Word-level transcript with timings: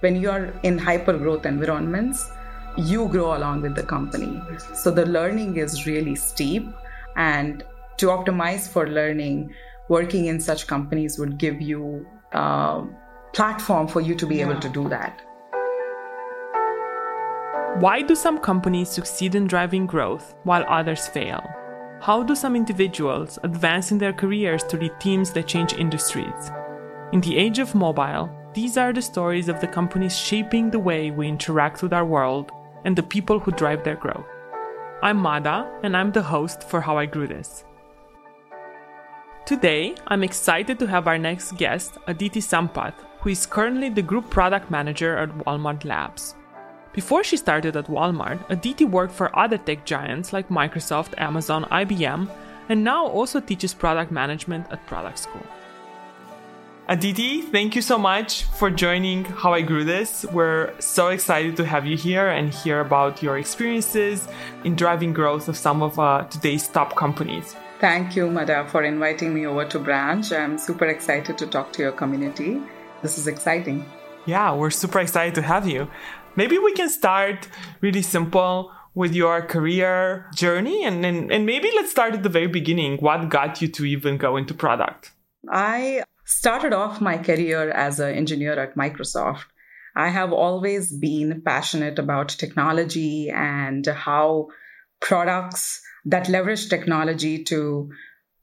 when 0.00 0.16
you 0.20 0.30
are 0.30 0.52
in 0.62 0.78
hyper 0.78 1.16
growth 1.16 1.46
environments, 1.46 2.30
you 2.76 3.08
grow 3.08 3.36
along 3.36 3.62
with 3.62 3.74
the 3.74 3.82
company. 3.82 4.40
So 4.74 4.90
the 4.90 5.06
learning 5.06 5.56
is 5.56 5.86
really 5.86 6.14
steep. 6.16 6.66
And 7.16 7.64
to 7.98 8.06
optimize 8.06 8.68
for 8.68 8.88
learning, 8.88 9.54
working 9.88 10.26
in 10.26 10.40
such 10.40 10.66
companies 10.66 11.18
would 11.18 11.38
give 11.38 11.60
you 11.60 12.06
a 12.32 12.82
platform 13.32 13.88
for 13.88 14.00
you 14.00 14.14
to 14.14 14.26
be 14.26 14.36
yeah. 14.36 14.48
able 14.48 14.60
to 14.60 14.68
do 14.68 14.88
that. 14.88 15.20
Why 17.78 18.02
do 18.02 18.14
some 18.14 18.38
companies 18.38 18.88
succeed 18.88 19.34
in 19.34 19.46
driving 19.46 19.86
growth 19.86 20.34
while 20.44 20.64
others 20.68 21.06
fail? 21.08 21.42
How 22.00 22.22
do 22.22 22.34
some 22.34 22.56
individuals 22.56 23.38
advance 23.42 23.92
in 23.92 23.98
their 23.98 24.12
careers 24.12 24.64
to 24.64 24.78
lead 24.78 24.98
teams 25.00 25.32
that 25.32 25.46
change 25.46 25.74
industries? 25.74 26.50
In 27.12 27.20
the 27.20 27.36
age 27.36 27.58
of 27.58 27.74
mobile, 27.74 28.30
these 28.52 28.76
are 28.76 28.92
the 28.92 29.02
stories 29.02 29.48
of 29.48 29.60
the 29.60 29.66
companies 29.66 30.18
shaping 30.18 30.70
the 30.70 30.78
way 30.78 31.12
we 31.12 31.28
interact 31.28 31.82
with 31.82 31.92
our 31.92 32.04
world 32.04 32.50
and 32.84 32.96
the 32.96 33.02
people 33.02 33.38
who 33.38 33.52
drive 33.52 33.84
their 33.84 33.94
growth. 33.94 34.26
I'm 35.02 35.18
Mada, 35.18 35.70
and 35.84 35.96
I'm 35.96 36.10
the 36.10 36.22
host 36.22 36.64
for 36.64 36.80
How 36.80 36.98
I 36.98 37.06
Grew 37.06 37.28
This. 37.28 37.64
Today, 39.46 39.94
I'm 40.08 40.24
excited 40.24 40.80
to 40.80 40.86
have 40.86 41.06
our 41.06 41.18
next 41.18 41.56
guest, 41.58 41.98
Aditi 42.08 42.40
Sampath, 42.40 42.94
who 43.20 43.30
is 43.30 43.46
currently 43.46 43.88
the 43.88 44.02
Group 44.02 44.30
Product 44.30 44.68
Manager 44.68 45.16
at 45.16 45.30
Walmart 45.38 45.84
Labs. 45.84 46.34
Before 46.92 47.22
she 47.22 47.36
started 47.36 47.76
at 47.76 47.86
Walmart, 47.86 48.40
Aditi 48.50 48.84
worked 48.84 49.14
for 49.14 49.36
other 49.38 49.58
tech 49.58 49.86
giants 49.86 50.32
like 50.32 50.48
Microsoft, 50.48 51.14
Amazon, 51.18 51.66
IBM, 51.70 52.28
and 52.68 52.82
now 52.82 53.06
also 53.06 53.38
teaches 53.38 53.74
product 53.74 54.10
management 54.10 54.66
at 54.72 54.84
Product 54.86 55.18
School. 55.18 55.46
Aditi, 56.90 57.40
thank 57.40 57.76
you 57.76 57.82
so 57.82 57.96
much 57.96 58.42
for 58.58 58.68
joining 58.68 59.24
How 59.24 59.54
I 59.54 59.60
Grew 59.62 59.84
This. 59.84 60.26
We're 60.32 60.74
so 60.80 61.06
excited 61.10 61.56
to 61.58 61.64
have 61.64 61.86
you 61.86 61.96
here 61.96 62.26
and 62.30 62.52
hear 62.52 62.80
about 62.80 63.22
your 63.22 63.38
experiences 63.38 64.26
in 64.64 64.74
driving 64.74 65.12
growth 65.12 65.46
of 65.46 65.56
some 65.56 65.84
of 65.84 66.00
uh, 66.00 66.24
today's 66.24 66.66
top 66.66 66.96
companies. 66.96 67.54
Thank 67.78 68.16
you, 68.16 68.28
Mada, 68.28 68.66
for 68.66 68.82
inviting 68.82 69.32
me 69.32 69.46
over 69.46 69.64
to 69.66 69.78
Branch. 69.78 70.32
I'm 70.32 70.58
super 70.58 70.86
excited 70.86 71.38
to 71.38 71.46
talk 71.46 71.72
to 71.74 71.82
your 71.82 71.92
community. 71.92 72.60
This 73.02 73.18
is 73.18 73.28
exciting. 73.28 73.86
Yeah, 74.26 74.52
we're 74.52 74.70
super 74.70 74.98
excited 74.98 75.36
to 75.36 75.42
have 75.42 75.68
you. 75.68 75.88
Maybe 76.34 76.58
we 76.58 76.72
can 76.72 76.88
start 76.88 77.46
really 77.80 78.02
simple 78.02 78.72
with 78.96 79.14
your 79.14 79.42
career 79.42 80.26
journey 80.34 80.84
and, 80.84 81.06
and, 81.06 81.30
and 81.30 81.46
maybe 81.46 81.70
let's 81.76 81.92
start 81.92 82.14
at 82.14 82.24
the 82.24 82.28
very 82.28 82.48
beginning. 82.48 82.98
What 82.98 83.28
got 83.28 83.62
you 83.62 83.68
to 83.68 83.84
even 83.84 84.16
go 84.16 84.36
into 84.36 84.54
product? 84.54 85.12
I 85.48 86.02
started 86.30 86.72
off 86.72 87.00
my 87.00 87.18
career 87.18 87.70
as 87.70 87.98
an 87.98 88.14
engineer 88.14 88.58
at 88.58 88.76
Microsoft. 88.76 89.46
I 89.96 90.08
have 90.08 90.32
always 90.32 90.92
been 90.96 91.42
passionate 91.44 91.98
about 91.98 92.28
technology 92.28 93.30
and 93.30 93.84
how 93.84 94.46
products 95.00 95.82
that 96.04 96.28
leverage 96.28 96.68
technology 96.68 97.42
to 97.44 97.90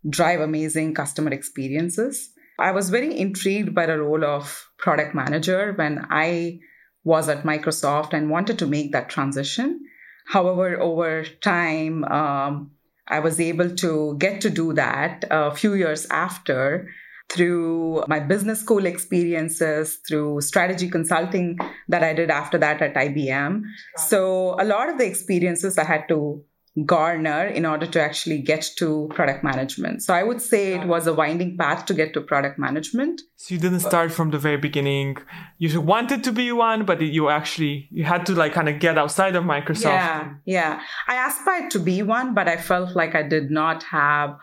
drive 0.09 0.41
amazing 0.41 0.95
customer 0.95 1.31
experiences. 1.31 2.29
I 2.59 2.71
was 2.71 2.89
very 2.89 3.17
intrigued 3.17 3.73
by 3.73 3.85
the 3.85 3.99
role 3.99 4.25
of 4.25 4.67
product 4.77 5.15
manager 5.15 5.71
when 5.73 6.05
I 6.09 6.59
was 7.05 7.29
at 7.29 7.43
Microsoft 7.43 8.11
and 8.11 8.29
wanted 8.29 8.59
to 8.59 8.67
make 8.67 8.91
that 8.91 9.09
transition. 9.09 9.79
However, 10.25 10.77
over 10.81 11.23
time, 11.23 12.03
um, 12.03 12.71
I 13.07 13.19
was 13.19 13.39
able 13.39 13.73
to 13.77 14.17
get 14.17 14.41
to 14.41 14.49
do 14.49 14.73
that 14.73 15.23
a 15.31 15.55
few 15.55 15.73
years 15.73 16.05
after 16.07 16.89
through 17.29 18.03
my 18.07 18.19
business 18.19 18.61
school 18.61 18.85
experiences, 18.85 19.99
through 20.07 20.41
strategy 20.41 20.89
consulting 20.89 21.57
that 21.89 22.03
I 22.03 22.13
did 22.13 22.29
after 22.29 22.57
that 22.57 22.81
at 22.81 22.93
IBM. 22.93 23.63
So, 23.97 24.55
a 24.59 24.65
lot 24.65 24.89
of 24.89 24.97
the 24.97 25.05
experiences 25.05 25.77
I 25.77 25.83
had 25.83 26.07
to 26.07 26.43
garner 26.85 27.45
in 27.45 27.65
order 27.65 27.87
to 27.87 28.01
actually 28.01 28.37
get 28.39 28.69
to 28.77 29.09
product 29.15 29.43
management. 29.43 30.03
So 30.03 30.13
I 30.13 30.23
would 30.23 30.41
say 30.41 30.73
it 30.73 30.85
was 30.85 31.07
a 31.07 31.13
winding 31.13 31.57
path 31.57 31.85
to 31.87 31.93
get 31.93 32.13
to 32.13 32.21
product 32.21 32.59
management. 32.59 33.21
So 33.35 33.55
you 33.55 33.59
didn't 33.59 33.79
start 33.79 34.11
from 34.11 34.29
the 34.29 34.37
very 34.37 34.57
beginning. 34.57 35.17
You 35.57 35.81
wanted 35.81 36.23
to 36.25 36.31
be 36.31 36.51
one, 36.51 36.85
but 36.85 37.01
you 37.01 37.29
actually 37.29 37.87
you 37.91 38.03
had 38.03 38.25
to 38.27 38.35
like 38.35 38.53
kind 38.53 38.69
of 38.69 38.79
get 38.79 38.97
outside 38.97 39.35
of 39.35 39.43
Microsoft. 39.43 39.85
Yeah, 39.85 40.33
yeah. 40.45 40.81
I 41.07 41.27
aspired 41.27 41.71
to 41.71 41.79
be 41.79 42.03
one, 42.03 42.35
but 42.35 42.47
I 42.47 42.57
felt 42.57 42.95
like 42.95 43.15
I 43.15 43.23
did 43.23 43.49
not 43.49 43.83
have 43.83 44.37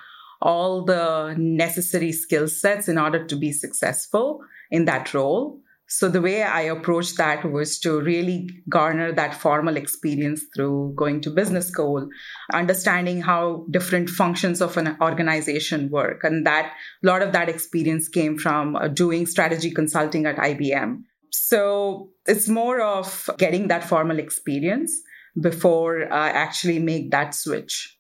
all 0.45 0.85
the 0.85 1.35
necessary 1.39 2.13
skill 2.13 2.47
sets 2.47 2.87
in 2.87 2.99
order 2.99 3.25
to 3.25 3.35
be 3.35 3.51
successful 3.51 4.41
in 4.71 4.85
that 4.85 5.13
role. 5.15 5.59
So 5.87 6.09
the 6.09 6.21
way 6.21 6.43
I 6.43 6.63
approached 6.63 7.17
that 7.19 7.45
was 7.51 7.79
to 7.81 8.01
really 8.01 8.51
garner 8.69 9.13
that 9.13 9.35
formal 9.35 9.77
experience 9.77 10.43
through 10.55 10.95
going 10.97 11.21
to 11.23 11.31
business 11.31 11.69
school, 11.69 12.09
understanding 12.53 13.21
how 13.21 13.67
different 13.71 14.11
functions 14.11 14.61
of 14.61 14.77
an 14.77 14.97
organization 15.01 15.91
work. 15.91 16.25
And 16.25 16.47
that 16.47 16.73
a 17.03 17.07
lot 17.07 17.23
of 17.23 17.33
that 17.33 17.49
experience 17.49 18.09
came 18.09 18.39
from 18.39 18.77
uh, 18.77 18.89
doing 18.89 19.27
strategy 19.27 19.71
consulting 19.71 20.27
at 20.27 20.37
IBM. 20.37 21.03
So 21.31 22.11
it's 22.27 22.49
more 22.49 22.81
of 22.81 23.31
getting 23.39 23.69
that 23.69 23.85
formal 23.85 24.19
experience 24.19 24.93
before 25.41 26.13
I 26.13 26.31
actually 26.31 26.79
make 26.79 27.11
that 27.11 27.35
switch. 27.35 27.99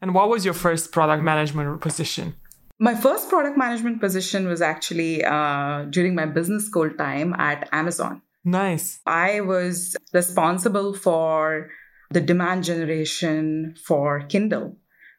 And 0.00 0.14
what 0.14 0.28
was 0.28 0.44
your 0.44 0.54
first 0.54 0.92
product 0.92 1.22
management 1.22 1.80
position? 1.80 2.34
My 2.78 2.94
first 2.94 3.28
product 3.28 3.58
management 3.58 4.00
position 4.00 4.48
was 4.48 4.62
actually 4.62 5.22
uh, 5.22 5.84
during 5.90 6.14
my 6.14 6.24
business 6.24 6.66
school 6.66 6.88
time 6.90 7.34
at 7.34 7.68
Amazon. 7.72 8.22
Nice. 8.44 9.00
I 9.06 9.40
was 9.42 9.96
responsible 10.14 10.94
for 10.94 11.68
the 12.10 12.22
demand 12.22 12.64
generation 12.64 13.74
for 13.84 14.20
Kindle. 14.20 14.76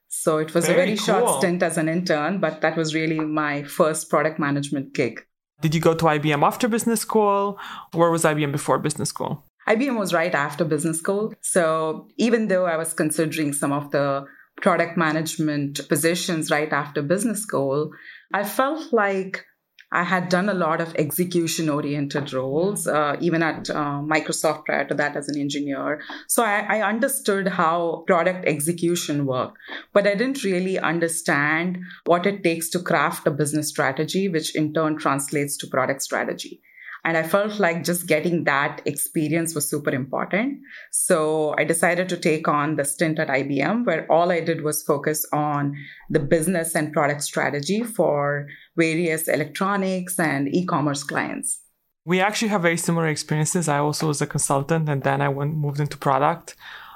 So 0.08 0.40
it 0.40 0.54
was 0.56 0.66
very 0.66 0.74
a 0.74 0.86
very 0.86 0.98
cool. 0.98 1.06
short 1.06 1.40
stint 1.40 1.62
as 1.64 1.78
an 1.78 1.88
intern, 1.88 2.40
but 2.40 2.62
that 2.62 2.76
was 2.76 2.96
really 2.96 3.20
my 3.20 3.64
first 3.64 4.10
product 4.10 4.40
management 4.40 4.94
gig. 4.94 5.24
Did 5.62 5.76
you 5.76 5.80
go 5.80 5.94
to 5.94 6.06
IBM 6.06 6.42
after 6.42 6.68
business 6.68 7.02
school? 7.02 7.60
Where 7.94 8.10
was 8.10 8.24
IBM 8.24 8.52
before 8.52 8.80
business 8.80 9.10
school? 9.10 9.46
IBM 9.70 9.98
was 9.98 10.12
right 10.12 10.34
after 10.34 10.66
business 10.66 10.98
school. 10.98 11.34
So 11.42 12.10
even 12.18 12.48
though 12.48 12.66
I 12.66 12.76
was 12.76 12.94
considering 12.94 13.54
some 13.54 13.72
of 13.72 13.92
the 13.92 14.26
product 14.62 14.98
management 14.98 15.88
positions 15.90 16.52
right 16.52 16.72
after 16.72 17.02
business 17.02 17.42
school, 17.42 17.92
I 18.34 18.44
felt 18.44 18.94
like 18.94 19.46
I 19.94 20.04
had 20.04 20.30
done 20.30 20.48
a 20.48 20.54
lot 20.54 20.80
of 20.80 20.96
execution 20.96 21.68
oriented 21.68 22.32
roles, 22.32 22.88
uh, 22.88 23.18
even 23.20 23.44
at 23.44 23.70
uh, 23.70 24.00
Microsoft 24.00 24.64
prior 24.64 24.88
to 24.88 24.94
that 24.94 25.18
as 25.18 25.28
an 25.28 25.38
engineer. 25.38 26.02
So 26.28 26.44
I, 26.44 26.78
I, 26.78 26.88
understood 26.88 27.50
how 27.50 28.06
product 28.08 28.46
execution 28.46 29.26
worked, 29.26 29.58
but 29.92 30.08
I 30.08 30.16
didn't 30.16 30.46
really 30.46 30.80
understand 30.80 31.80
what 32.06 32.26
it 32.26 32.42
takes 32.42 32.70
to 32.70 32.80
craft 32.80 33.28
a 33.28 33.32
business 33.32 33.68
strategy, 33.68 34.30
which 34.30 34.56
in 34.56 34.74
turn 34.74 34.98
translates 34.98 35.58
to 35.58 35.68
product 35.68 36.02
strategy. 36.02 36.62
And 37.04 37.18
I 37.18 37.24
felt 37.24 37.60
like 37.60 37.84
just 37.84 38.08
getting 38.08 38.44
that 38.44 38.82
experience 38.86 39.56
was 39.56 39.68
super 39.68 39.90
important. 39.90 40.60
So 40.92 41.56
I 41.58 41.64
decided 41.64 42.10
to 42.10 42.18
take 42.18 42.48
on 42.48 42.76
the 42.76 42.86
stint 42.86 43.18
at 43.18 43.28
IBM, 43.28 43.86
where 43.86 44.12
all 44.12 44.32
I 44.32 44.40
did 44.40 44.62
was 44.62 44.84
focus 44.84 45.26
on 45.34 45.76
the 46.10 46.20
business 46.20 46.76
and 46.76 46.94
product 46.94 47.24
strategy 47.24 47.84
for 47.84 48.48
various 48.78 49.28
electronics 49.28 50.20
and 50.20 50.54
e 50.54 50.66
commerce 50.66 51.04
clients. 51.04 51.60
We 52.06 52.20
actually 52.20 52.50
have 52.50 52.62
very 52.62 52.78
similar 52.78 53.08
experiences. 53.08 53.68
I 53.68 53.80
also 53.80 54.08
was 54.08 54.22
a 54.22 54.28
consultant 54.28 54.88
and 54.88 55.02
then 55.02 55.22
I 55.22 55.30
went 55.30 55.56
moved 55.56 55.80
into 55.80 55.98
product. 55.98 56.56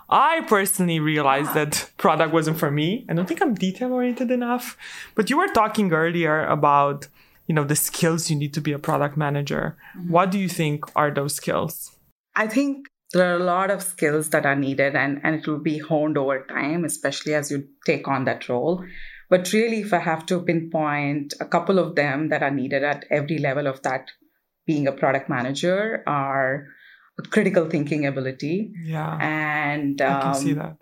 I 0.09 0.41
personally 0.41 0.99
realized 0.99 1.49
ah. 1.51 1.65
that 1.65 1.91
product 1.97 2.31
wasn't 2.33 2.57
for 2.57 2.69
me. 2.69 3.05
I 3.09 3.13
don't 3.13 3.27
think 3.27 3.41
I'm 3.41 3.55
detail 3.55 3.91
oriented 3.93 4.31
enough. 4.31 4.77
But 5.15 5.29
you 5.29 5.37
were 5.37 5.47
talking 5.47 5.91
earlier 5.91 6.45
about 6.45 7.07
you 7.47 7.55
know 7.55 7.63
the 7.63 7.75
skills 7.75 8.29
you 8.29 8.35
need 8.35 8.53
to 8.53 8.61
be 8.61 8.71
a 8.71 8.79
product 8.79 9.17
manager. 9.17 9.77
Mm-hmm. 9.97 10.11
what 10.11 10.31
do 10.31 10.39
you 10.39 10.49
think 10.49 10.85
are 10.95 11.11
those 11.11 11.35
skills? 11.35 11.91
I 12.35 12.47
think 12.47 12.87
there 13.13 13.31
are 13.31 13.39
a 13.39 13.43
lot 13.43 13.71
of 13.71 13.81
skills 13.81 14.29
that 14.29 14.45
are 14.45 14.55
needed 14.55 14.95
and, 14.95 15.21
and 15.23 15.35
it 15.35 15.47
will 15.47 15.59
be 15.59 15.77
honed 15.79 16.17
over 16.17 16.45
time 16.47 16.83
especially 16.83 17.33
as 17.33 17.51
you 17.51 17.67
take 17.85 18.07
on 18.07 18.25
that 18.25 18.49
role. 18.49 18.83
But 19.27 19.51
really 19.53 19.81
if 19.81 19.91
i 19.91 19.97
have 19.97 20.25
to 20.27 20.41
pinpoint 20.41 21.33
a 21.39 21.45
couple 21.45 21.79
of 21.79 21.95
them 21.95 22.29
that 22.29 22.43
are 22.43 22.51
needed 22.51 22.83
at 22.83 23.05
every 23.09 23.39
level 23.39 23.67
of 23.67 23.81
that 23.81 24.11
being 24.67 24.87
a 24.87 24.91
product 24.91 25.29
manager 25.29 26.03
are 26.05 26.67
critical 27.29 27.69
thinking 27.69 28.05
ability 28.05 28.73
yeah. 28.83 29.17
and 29.21 30.01
um, 30.01 30.17
I 30.17 30.21
can 30.21 30.35
see 30.35 30.51
um, 30.51 30.57
that 30.59 30.77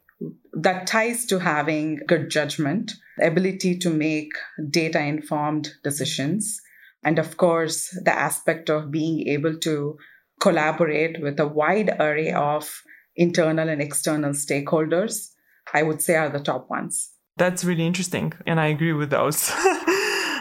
that 0.54 0.88
ties 0.88 1.25
to 1.28 1.40
having 1.40 2.00
good 2.08 2.30
judgment, 2.30 2.94
ability 3.22 3.78
to 3.80 3.90
make 3.90 4.31
data 4.70 5.00
informed 5.00 5.72
decisions, 5.84 6.62
and 7.04 7.20
of 7.20 7.38
course, 7.38 7.90
the 8.04 8.14
aspect 8.14 8.70
of 8.70 8.92
being 8.92 9.28
able 9.28 9.58
to 9.60 9.98
collaborate 10.40 11.22
with 11.22 11.40
a 11.40 11.48
wide 11.48 11.96
array 12.00 12.31
of 12.31 12.81
internal 13.16 13.70
and 13.70 13.81
external 13.81 14.31
stakeholders, 14.31 15.30
I 15.74 15.84
would 15.84 16.02
say 16.02 16.16
are 16.16 16.30
the 16.30 16.40
top 16.40 16.69
ones. 16.69 17.12
That's 17.38 17.64
really 17.64 17.86
interesting. 17.86 18.34
And 18.46 18.60
I 18.60 18.68
agree 18.68 18.94
with 18.94 19.10
those. 19.10 19.52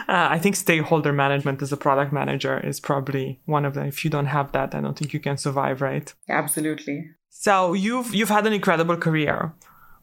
Uh, 0.05 0.27
I 0.31 0.37
think 0.37 0.57
stakeholder 0.57 1.13
management 1.13 1.61
as 1.61 1.71
a 1.71 1.77
product 1.77 2.11
manager 2.11 2.59
is 2.59 2.81
probably 2.81 3.39
one 3.45 3.63
of 3.63 3.73
them. 3.73 3.87
If 3.87 4.03
you 4.03 4.11
don't 4.11 4.25
have 4.25 4.51
that, 4.51 4.75
I 4.75 4.81
don't 4.81 4.99
think 4.99 5.13
you 5.13 5.19
can 5.21 5.37
survive, 5.37 5.81
right? 5.81 6.13
Absolutely. 6.27 7.05
So 7.29 7.71
you've 7.71 8.13
you've 8.13 8.29
had 8.29 8.45
an 8.45 8.51
incredible 8.51 8.97
career, 8.97 9.53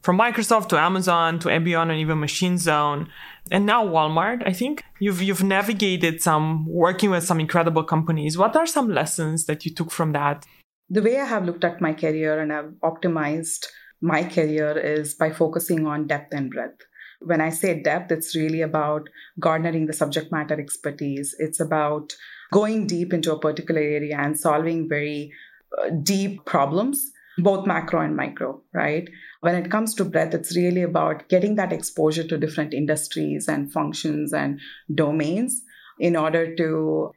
from 0.03 0.19
Microsoft 0.19 0.69
to 0.69 0.79
Amazon 0.79 1.39
to 1.41 1.49
IBM 1.49 1.91
and 1.91 2.01
even 2.01 2.21
Machine 2.21 2.59
Zone, 2.59 3.09
and 3.51 3.67
now 3.67 3.85
Walmart. 3.85 4.43
I 4.47 4.53
think 4.53 4.85
you've 4.99 5.23
you've 5.23 5.43
navigated 5.43 6.23
some 6.23 6.67
working 6.67 7.11
with 7.11 7.25
some 7.25 7.41
incredible 7.41 7.85
companies. 7.85 8.39
What 8.39 8.57
are 8.57 8.67
some 8.67 8.89
lessons 8.89 9.47
that 9.47 9.65
you 9.65 9.75
took 9.75 9.91
from 9.91 10.13
that? 10.13 10.47
The 10.89 11.03
way 11.03 11.21
I 11.21 11.27
have 11.27 11.45
looked 11.45 11.65
at 11.65 11.81
my 11.81 11.93
career 11.93 12.41
and 12.41 12.53
I've 12.53 12.73
optimized 12.83 13.67
my 14.01 14.25
career 14.25 14.77
is 14.77 15.15
by 15.15 15.31
focusing 15.31 15.87
on 15.87 16.07
depth 16.07 16.33
and 16.33 16.51
breadth. 16.51 16.81
When 17.21 17.41
I 17.41 17.51
say 17.51 17.81
depth, 17.83 18.11
it's 18.11 18.35
really 18.35 18.63
about 18.63 19.09
garnering 19.39 19.87
the 19.87 19.93
subject 19.93 20.33
matter 20.33 20.59
expertise. 20.59 21.35
It's 21.39 21.61
about 21.61 22.15
going 22.51 22.87
deep 22.87 23.13
into 23.13 23.33
a 23.33 23.39
particular 23.39 23.81
area 23.81 24.17
and 24.19 24.39
solving 24.39 24.89
very 24.89 25.33
uh, 25.79 25.91
deep 26.03 26.45
problems, 26.47 27.13
both 27.39 27.67
macro 27.67 28.01
and 28.01 28.17
micro, 28.17 28.63
right? 28.73 29.09
When 29.41 29.55
it 29.55 29.71
comes 29.71 29.95
to 29.95 30.05
breadth, 30.05 30.35
it's 30.35 30.57
really 30.57 30.83
about 30.83 31.29
getting 31.29 31.55
that 31.57 31.73
exposure 31.73 32.25
to 32.25 32.37
different 32.39 32.75
industries 32.75 33.49
and 33.49 33.73
functions 33.73 34.33
and 34.33 34.61
domains 34.95 35.63
in 35.99 36.17
order 36.17 36.55
to 36.57 37.13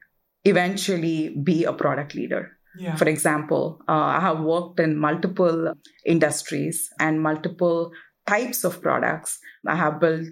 eventually 0.45 1.35
be 1.43 1.63
a 1.63 1.73
product 1.73 2.15
leader. 2.15 2.57
Yeah. 2.77 2.95
For 2.95 3.07
example, 3.07 3.81
uh, 3.87 3.91
I 3.91 4.19
have 4.19 4.39
worked 4.39 4.79
in 4.79 4.97
multiple 4.97 5.73
industries 6.05 6.89
and 6.99 7.21
multiple 7.21 7.91
types 8.27 8.63
of 8.63 8.81
products. 8.81 9.37
I 9.67 9.75
have 9.75 9.99
built 9.99 10.27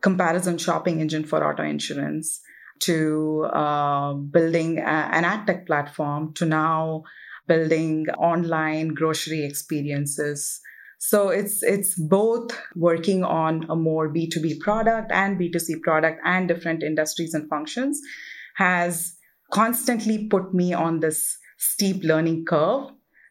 comparison 0.00 0.58
shopping 0.58 1.00
engine 1.00 1.24
for 1.24 1.44
auto 1.44 1.62
insurance 1.62 2.40
to 2.80 3.48
uh, 3.52 4.14
building 4.14 4.78
a, 4.78 4.82
an 5.12 5.24
ad 5.24 5.46
tech 5.46 5.66
platform 5.66 6.32
to 6.34 6.46
now 6.46 7.02
building 7.46 8.06
online 8.18 8.88
grocery 8.88 9.44
experiences. 9.44 10.60
So 10.98 11.28
it's 11.28 11.62
it's 11.62 11.98
both 11.98 12.56
working 12.74 13.24
on 13.24 13.66
a 13.68 13.76
more 13.76 14.08
B2B 14.08 14.60
product 14.60 15.12
and 15.12 15.38
B2C 15.38 15.82
product 15.82 16.20
and 16.24 16.48
different 16.48 16.82
industries 16.82 17.34
and 17.34 17.48
functions 17.48 18.00
has 18.56 19.16
constantly 19.52 20.26
put 20.28 20.54
me 20.54 20.72
on 20.72 21.00
this 21.00 21.38
steep 21.58 22.02
learning 22.04 22.44
curve 22.44 22.90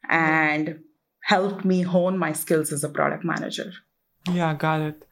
and 0.09 0.79
helped 1.23 1.65
me 1.65 1.81
hone 1.81 2.17
my 2.17 2.33
skills 2.33 2.71
as 2.71 2.83
a 2.83 2.89
product 2.89 3.23
manager. 3.23 3.71
Yeah, 4.31 4.53
got 4.53 4.81
it. 4.81 5.05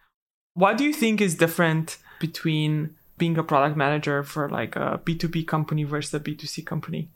What 0.53 0.77
do 0.77 0.83
you 0.83 0.93
think 0.93 1.21
is 1.21 1.35
different 1.35 1.97
between 2.19 2.95
being 3.17 3.37
a 3.37 3.43
product 3.43 3.77
manager 3.77 4.23
for 4.23 4.49
like 4.49 4.75
a 4.75 4.99
B2B 5.05 5.47
company 5.47 5.83
versus 5.83 6.13
a 6.13 6.19
B2C 6.19 6.65
company? 6.65 7.09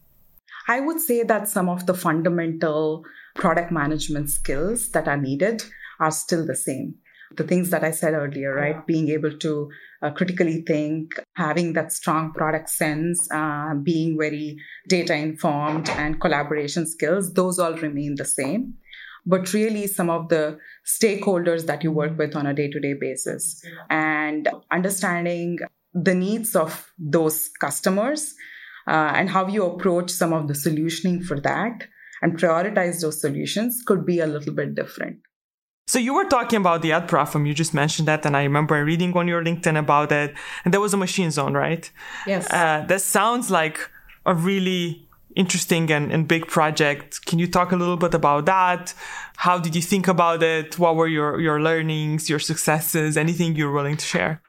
I 0.68 0.80
would 0.80 1.00
say 1.00 1.24
that 1.24 1.48
some 1.48 1.70
of 1.70 1.86
the 1.86 1.94
fundamental 1.94 3.04
product 3.36 3.72
management 3.72 4.30
skills 4.30 4.90
that 4.90 5.08
are 5.08 5.18
needed 5.18 5.64
are 6.00 6.12
still 6.12 6.46
the 6.46 6.56
same. 6.56 6.96
The 7.36 7.44
things 7.44 7.70
that 7.72 7.84
I 7.84 7.92
said 7.92 8.14
earlier, 8.14 8.54
right? 8.54 8.76
Yeah. 8.76 8.82
Being 8.86 9.10
able 9.10 9.38
to 9.38 9.70
uh, 10.02 10.12
critically 10.12 10.62
think, 10.62 11.20
having 11.34 11.74
that 11.74 11.92
strong 11.92 12.32
product 12.34 12.70
sense, 12.70 13.28
uh, 13.32 13.74
being 13.76 14.18
very 14.18 14.58
data 14.88 15.16
informed, 15.16 15.90
and 15.90 16.22
collaboration 16.22 16.88
skills, 16.88 17.34
those 17.34 17.60
all 17.60 17.74
remain 17.74 18.16
the 18.16 18.26
same 18.26 18.76
but 19.26 19.54
really 19.54 19.88
some 19.88 20.10
of 20.10 20.30
the 20.30 20.58
stakeholders 20.86 21.66
that 21.66 21.84
you 21.84 21.92
work 21.92 22.18
with 22.18 22.36
on 22.36 22.46
a 22.46 22.54
day 22.54 22.70
to 22.70 22.80
day 22.80 22.94
basis 22.94 23.64
and 23.90 24.48
understanding 24.72 25.58
the 25.94 26.14
needs 26.14 26.56
of 26.56 26.92
those 27.00 27.50
customers 27.60 28.36
uh, 28.88 29.12
and 29.16 29.30
how 29.30 29.48
you 29.48 29.66
approach 29.66 30.10
some 30.10 30.34
of 30.34 30.48
the 30.48 30.54
solutioning 30.54 31.24
for 31.24 31.40
that 31.40 31.88
and 32.22 32.40
prioritize 32.40 33.02
those 33.02 33.22
solutions 33.22 33.82
could 33.86 34.06
be 34.06 34.20
a 34.20 34.28
little 34.28 34.54
bit 34.54 34.76
different. 34.76 35.20
So 35.88 36.00
you 36.00 36.16
were 36.16 36.26
talking 36.26 36.58
about 36.58 36.82
the 36.82 36.94
ad 36.94 37.08
platform. 37.08 37.46
You 37.46 37.54
just 37.54 37.74
mentioned 37.74 38.08
that, 38.08 38.26
and 38.26 38.36
I 38.36 38.44
remember 38.44 38.84
reading 38.84 39.16
on 39.16 39.28
your 39.28 39.44
LinkedIn 39.44 39.78
about 39.78 40.12
it. 40.12 40.34
And 40.64 40.74
there 40.74 40.82
was 40.82 40.94
a 40.96 40.98
machine 40.98 41.30
zone, 41.30 41.54
right? 41.54 41.90
Yes. 42.26 42.52
Uh, 42.52 42.84
that 42.88 43.02
sounds 43.02 43.52
like 43.52 43.90
a 44.26 44.34
really 44.34 45.08
interesting 45.36 45.92
and, 45.92 46.12
and 46.12 46.28
big 46.28 46.48
project. 46.48 47.26
Can 47.28 47.38
you 47.38 47.48
talk 47.48 47.72
a 47.72 47.76
little 47.76 47.98
bit 47.98 48.16
about 48.16 48.48
that? 48.48 48.94
How 49.38 49.60
did 49.60 49.76
you 49.76 49.82
think 49.82 50.08
about 50.08 50.42
it? 50.42 50.80
What 50.80 50.96
were 50.96 51.08
your, 51.08 51.40
your 51.40 51.62
learnings, 51.62 52.30
your 52.30 52.40
successes, 52.40 53.16
anything 53.16 53.56
you're 53.56 53.72
willing 53.72 53.98
to 53.98 54.06
share? 54.06 54.42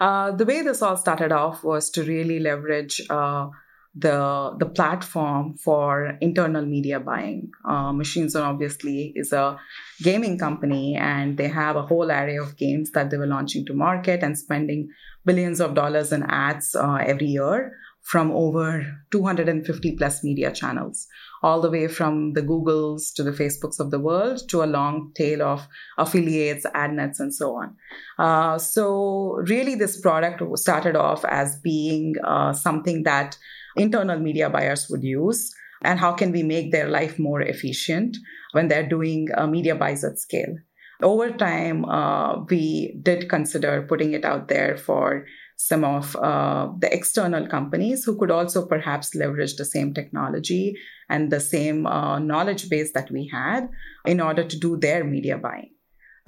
Uh, 0.00 0.32
the 0.32 0.44
way 0.44 0.62
this 0.62 0.82
all 0.82 0.96
started 0.96 1.30
off 1.30 1.62
was 1.62 1.90
to 1.90 2.02
really 2.02 2.40
leverage 2.40 3.00
uh, 3.08 3.48
the 3.94 4.56
the 4.58 4.66
platform 4.66 5.56
for 5.58 6.16
internal 6.20 6.64
media 6.64 6.98
buying. 6.98 7.50
Uh, 7.64 7.92
Machine 7.92 8.28
Zone 8.28 8.44
obviously 8.44 9.12
is 9.14 9.32
a 9.32 9.58
gaming 10.02 10.38
company, 10.38 10.96
and 10.96 11.36
they 11.36 11.48
have 11.48 11.76
a 11.76 11.82
whole 11.82 12.10
array 12.10 12.36
of 12.36 12.56
games 12.56 12.90
that 12.92 13.10
they 13.10 13.18
were 13.18 13.26
launching 13.26 13.66
to 13.66 13.74
market 13.74 14.22
and 14.22 14.38
spending 14.38 14.88
billions 15.24 15.60
of 15.60 15.74
dollars 15.74 16.12
in 16.12 16.22
ads 16.22 16.74
uh, 16.74 16.98
every 17.06 17.26
year 17.26 17.72
from 18.02 18.32
over 18.32 18.84
250 19.12 19.96
plus 19.96 20.24
media 20.24 20.50
channels, 20.50 21.06
all 21.42 21.60
the 21.60 21.70
way 21.70 21.86
from 21.86 22.32
the 22.32 22.42
Googles 22.42 23.14
to 23.14 23.22
the 23.22 23.30
Facebooks 23.30 23.78
of 23.78 23.92
the 23.92 24.00
world 24.00 24.42
to 24.48 24.62
a 24.62 24.66
long 24.66 25.12
tail 25.14 25.40
of 25.42 25.66
affiliates, 25.98 26.66
ad 26.74 26.92
nets, 26.92 27.20
and 27.20 27.32
so 27.32 27.54
on. 27.54 27.76
Uh, 28.18 28.58
so, 28.58 29.40
really, 29.46 29.76
this 29.76 30.00
product 30.00 30.42
started 30.58 30.96
off 30.96 31.24
as 31.26 31.60
being 31.60 32.14
uh, 32.24 32.52
something 32.52 33.04
that 33.04 33.38
internal 33.76 34.18
media 34.18 34.48
buyers 34.50 34.88
would 34.90 35.02
use. 35.02 35.52
And 35.84 35.98
how 35.98 36.12
can 36.12 36.30
we 36.30 36.42
make 36.42 36.70
their 36.70 36.88
life 36.88 37.18
more 37.18 37.40
efficient 37.40 38.16
when 38.52 38.68
they're 38.68 38.88
doing 38.88 39.28
uh, 39.36 39.46
media 39.46 39.74
buys 39.74 40.04
at 40.04 40.18
scale? 40.18 40.56
Over 41.02 41.30
time, 41.30 41.84
uh, 41.86 42.44
we 42.44 42.96
did 43.02 43.28
consider 43.28 43.82
putting 43.82 44.12
it 44.12 44.24
out 44.24 44.46
there 44.46 44.76
for 44.76 45.26
some 45.56 45.84
of 45.84 46.14
uh, 46.16 46.68
the 46.78 46.92
external 46.92 47.46
companies 47.48 48.04
who 48.04 48.16
could 48.16 48.30
also 48.30 48.66
perhaps 48.66 49.14
leverage 49.14 49.56
the 49.56 49.64
same 49.64 49.92
technology 49.92 50.76
and 51.08 51.30
the 51.30 51.40
same 51.40 51.86
uh, 51.86 52.18
knowledge 52.18 52.68
base 52.68 52.92
that 52.92 53.10
we 53.10 53.28
had 53.32 53.68
in 54.04 54.20
order 54.20 54.44
to 54.44 54.58
do 54.58 54.76
their 54.76 55.04
media 55.04 55.36
buying. 55.36 55.70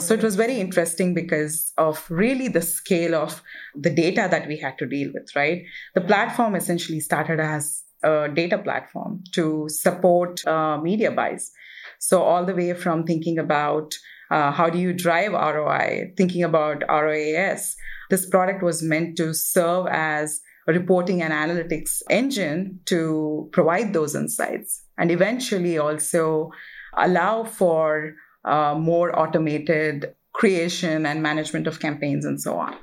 So 0.00 0.14
it 0.14 0.22
was 0.22 0.34
very 0.34 0.58
interesting 0.58 1.14
because 1.14 1.72
of 1.78 2.04
really 2.10 2.48
the 2.48 2.62
scale 2.62 3.14
of 3.14 3.42
the 3.76 3.90
data 3.90 4.26
that 4.30 4.48
we 4.48 4.56
had 4.56 4.76
to 4.78 4.86
deal 4.86 5.12
with, 5.14 5.28
right? 5.36 5.62
The 5.94 6.00
platform 6.00 6.56
essentially 6.56 7.00
started 7.00 7.38
as 7.38 7.82
a 8.02 8.28
data 8.28 8.58
platform 8.58 9.22
to 9.34 9.68
support 9.68 10.44
uh, 10.46 10.78
media 10.78 11.10
buys. 11.10 11.52
So, 12.00 12.22
all 12.22 12.44
the 12.44 12.54
way 12.54 12.74
from 12.74 13.04
thinking 13.04 13.38
about 13.38 13.94
uh, 14.30 14.50
how 14.50 14.68
do 14.68 14.78
you 14.78 14.92
drive 14.92 15.32
ROI, 15.32 16.12
thinking 16.16 16.42
about 16.42 16.82
ROAS, 16.88 17.76
this 18.10 18.28
product 18.28 18.62
was 18.62 18.82
meant 18.82 19.16
to 19.16 19.32
serve 19.32 19.86
as 19.90 20.40
a 20.66 20.72
reporting 20.72 21.22
and 21.22 21.32
analytics 21.32 22.02
engine 22.10 22.80
to 22.86 23.48
provide 23.52 23.92
those 23.92 24.14
insights 24.14 24.82
and 24.98 25.10
eventually 25.10 25.78
also 25.78 26.50
allow 26.96 27.44
for 27.44 28.14
uh, 28.44 28.74
more 28.74 29.18
automated 29.18 30.14
creation 30.32 31.06
and 31.06 31.22
management 31.22 31.66
of 31.66 31.80
campaigns 31.80 32.24
and 32.24 32.40
so 32.40 32.58
on. 32.58 32.76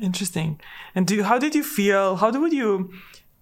Interesting. 0.00 0.60
And 0.94 1.06
do 1.06 1.22
how 1.22 1.38
did 1.38 1.54
you 1.54 1.62
feel? 1.62 2.16
How 2.16 2.30
would 2.30 2.52
you 2.52 2.90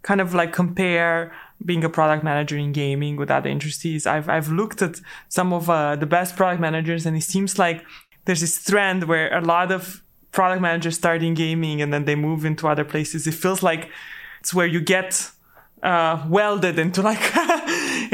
kind 0.02 0.20
of 0.20 0.34
like 0.34 0.52
compare 0.52 1.32
being 1.64 1.82
a 1.82 1.88
product 1.88 2.22
manager 2.22 2.56
in 2.56 2.72
gaming 2.72 3.16
with 3.16 3.30
other 3.30 3.48
industries? 3.48 4.06
I've 4.06 4.28
I've 4.28 4.48
looked 4.48 4.80
at 4.82 5.00
some 5.28 5.52
of 5.52 5.68
uh, 5.68 5.96
the 5.96 6.06
best 6.06 6.36
product 6.36 6.60
managers, 6.60 7.06
and 7.06 7.16
it 7.16 7.24
seems 7.24 7.58
like 7.58 7.84
there's 8.24 8.40
this 8.40 8.62
trend 8.62 9.04
where 9.04 9.36
a 9.36 9.40
lot 9.40 9.72
of 9.72 10.02
product 10.30 10.62
managers 10.62 10.96
start 10.96 11.22
in 11.22 11.34
gaming 11.34 11.80
and 11.80 11.92
then 11.92 12.04
they 12.04 12.14
move 12.14 12.44
into 12.44 12.66
other 12.68 12.84
places. 12.84 13.26
It 13.26 13.34
feels 13.34 13.62
like 13.62 13.88
it's 14.40 14.52
where 14.52 14.66
you 14.66 14.80
get 14.80 15.30
uh, 15.82 16.24
welded 16.28 16.78
into 16.78 17.02
like. 17.02 17.20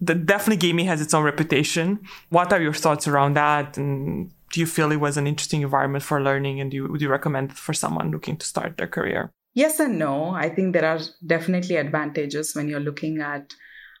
the, 0.00 0.14
definitely 0.14 0.56
gaming 0.56 0.86
has 0.86 1.00
its 1.00 1.14
own 1.14 1.24
reputation. 1.24 2.00
What 2.28 2.52
are 2.52 2.60
your 2.60 2.72
thoughts 2.74 3.08
around 3.08 3.34
that? 3.34 3.76
And 3.76 4.30
do 4.52 4.60
you 4.60 4.66
feel 4.66 4.92
it 4.92 4.96
was 4.96 5.16
an 5.16 5.26
interesting 5.26 5.62
environment 5.62 6.04
for 6.04 6.22
learning? 6.22 6.60
And 6.60 6.70
do 6.70 6.76
you, 6.76 6.88
would 6.88 7.00
you 7.00 7.08
recommend 7.08 7.52
it 7.52 7.56
for 7.56 7.72
someone 7.72 8.10
looking 8.10 8.36
to 8.36 8.46
start 8.46 8.76
their 8.76 8.86
career? 8.86 9.32
Yes 9.54 9.80
and 9.80 9.98
no. 9.98 10.30
I 10.30 10.50
think 10.50 10.74
there 10.74 10.84
are 10.84 11.00
definitely 11.26 11.76
advantages 11.76 12.54
when 12.54 12.68
you're 12.68 12.80
looking 12.80 13.20
at 13.20 13.54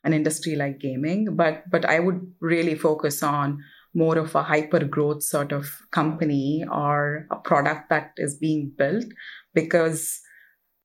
an 0.04 0.12
industry 0.12 0.54
like 0.54 0.78
gaming, 0.78 1.34
but 1.34 1.64
but 1.70 1.84
I 1.84 1.98
would 1.98 2.20
really 2.40 2.76
focus 2.76 3.22
on 3.22 3.64
more 3.92 4.18
of 4.18 4.34
a 4.34 4.42
hyper 4.42 4.84
growth 4.84 5.22
sort 5.22 5.52
of 5.52 5.66
company 5.90 6.64
or 6.70 7.26
a 7.30 7.36
product 7.36 7.88
that 7.88 8.12
is 8.18 8.36
being 8.36 8.70
built 8.76 9.06
because 9.54 10.20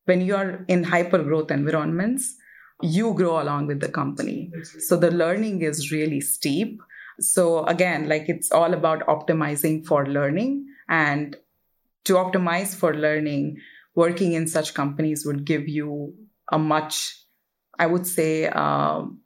when 0.05 0.21
you're 0.21 0.63
in 0.69 0.83
hyper 0.85 1.21
growth 1.21 1.51
environments 1.51 2.33
you 2.81 3.13
grow 3.13 3.41
along 3.41 3.67
with 3.67 3.79
the 3.79 3.89
company 3.89 4.51
so 4.79 4.95
the 4.97 5.11
learning 5.11 5.61
is 5.61 5.91
really 5.91 6.21
steep 6.21 6.81
so 7.19 7.65
again 7.65 8.07
like 8.07 8.27
it's 8.27 8.51
all 8.51 8.73
about 8.73 9.05
optimizing 9.07 9.85
for 9.85 10.05
learning 10.07 10.65
and 10.89 11.35
to 12.03 12.13
optimize 12.13 12.75
for 12.75 12.93
learning 12.93 13.57
working 13.95 14.33
in 14.33 14.47
such 14.47 14.73
companies 14.73 15.25
would 15.25 15.45
give 15.45 15.67
you 15.67 16.13
a 16.51 16.59
much, 16.59 17.17
I 17.77 17.87
would 17.87 18.07
say, 18.07 18.47
um, 18.47 19.21